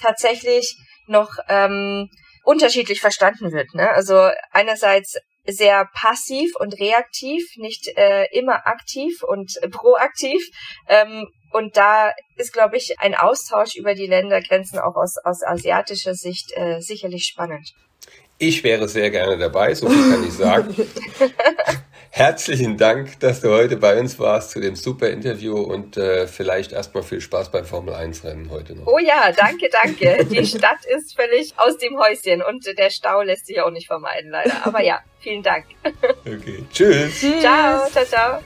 [0.00, 2.08] tatsächlich noch ähm,
[2.44, 3.72] unterschiedlich verstanden wird.
[3.74, 3.88] Ne?
[3.90, 10.42] Also einerseits sehr passiv und reaktiv, nicht äh, immer aktiv und proaktiv.
[10.88, 16.14] Ähm, und da ist, glaube ich, ein Austausch über die Ländergrenzen auch aus, aus asiatischer
[16.14, 17.72] Sicht äh, sicherlich spannend.
[18.38, 20.74] Ich wäre sehr gerne dabei, so viel kann ich sagen.
[22.10, 26.72] Herzlichen Dank, dass du heute bei uns warst zu dem super Interview und äh, vielleicht
[26.72, 28.86] erstmal viel Spaß beim Formel 1 Rennen heute noch.
[28.86, 30.26] Oh ja, danke, danke.
[30.26, 34.30] Die Stadt ist völlig aus dem Häuschen und der Stau lässt sich auch nicht vermeiden,
[34.30, 34.66] leider.
[34.66, 35.64] Aber ja, vielen Dank.
[36.20, 37.20] Okay, tschüss.
[37.20, 37.40] tschüss.
[37.40, 38.40] Ciao, ciao, ciao.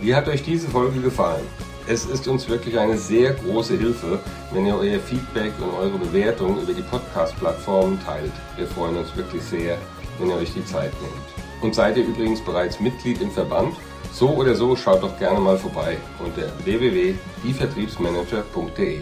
[0.00, 1.46] Wie hat euch diese Folge gefallen?
[1.90, 4.18] Es ist uns wirklich eine sehr große Hilfe,
[4.52, 8.32] wenn ihr euer Feedback und eure Bewertung über die Podcast-Plattformen teilt.
[8.56, 9.78] Wir freuen uns wirklich sehr,
[10.18, 11.14] wenn ihr euch die Zeit nehmt.
[11.62, 13.74] Und seid ihr übrigens bereits Mitglied im Verband?
[14.12, 18.98] So oder so schaut doch gerne mal vorbei unter www.dievertriebsmanager.de.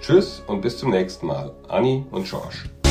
[0.00, 1.50] Tschüss und bis zum nächsten Mal.
[1.66, 2.68] Anni und George.
[2.86, 2.90] Oh,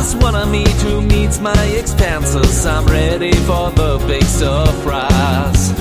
[0.00, 2.64] Just what I need to meet my expenses.
[2.64, 5.74] I'm ready for the big surprise.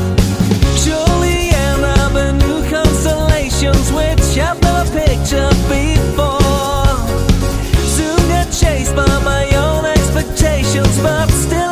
[0.83, 6.97] Surely end up in new constellations, which I've never pictured before.
[7.95, 11.68] Soon get chased by my own expectations, but still.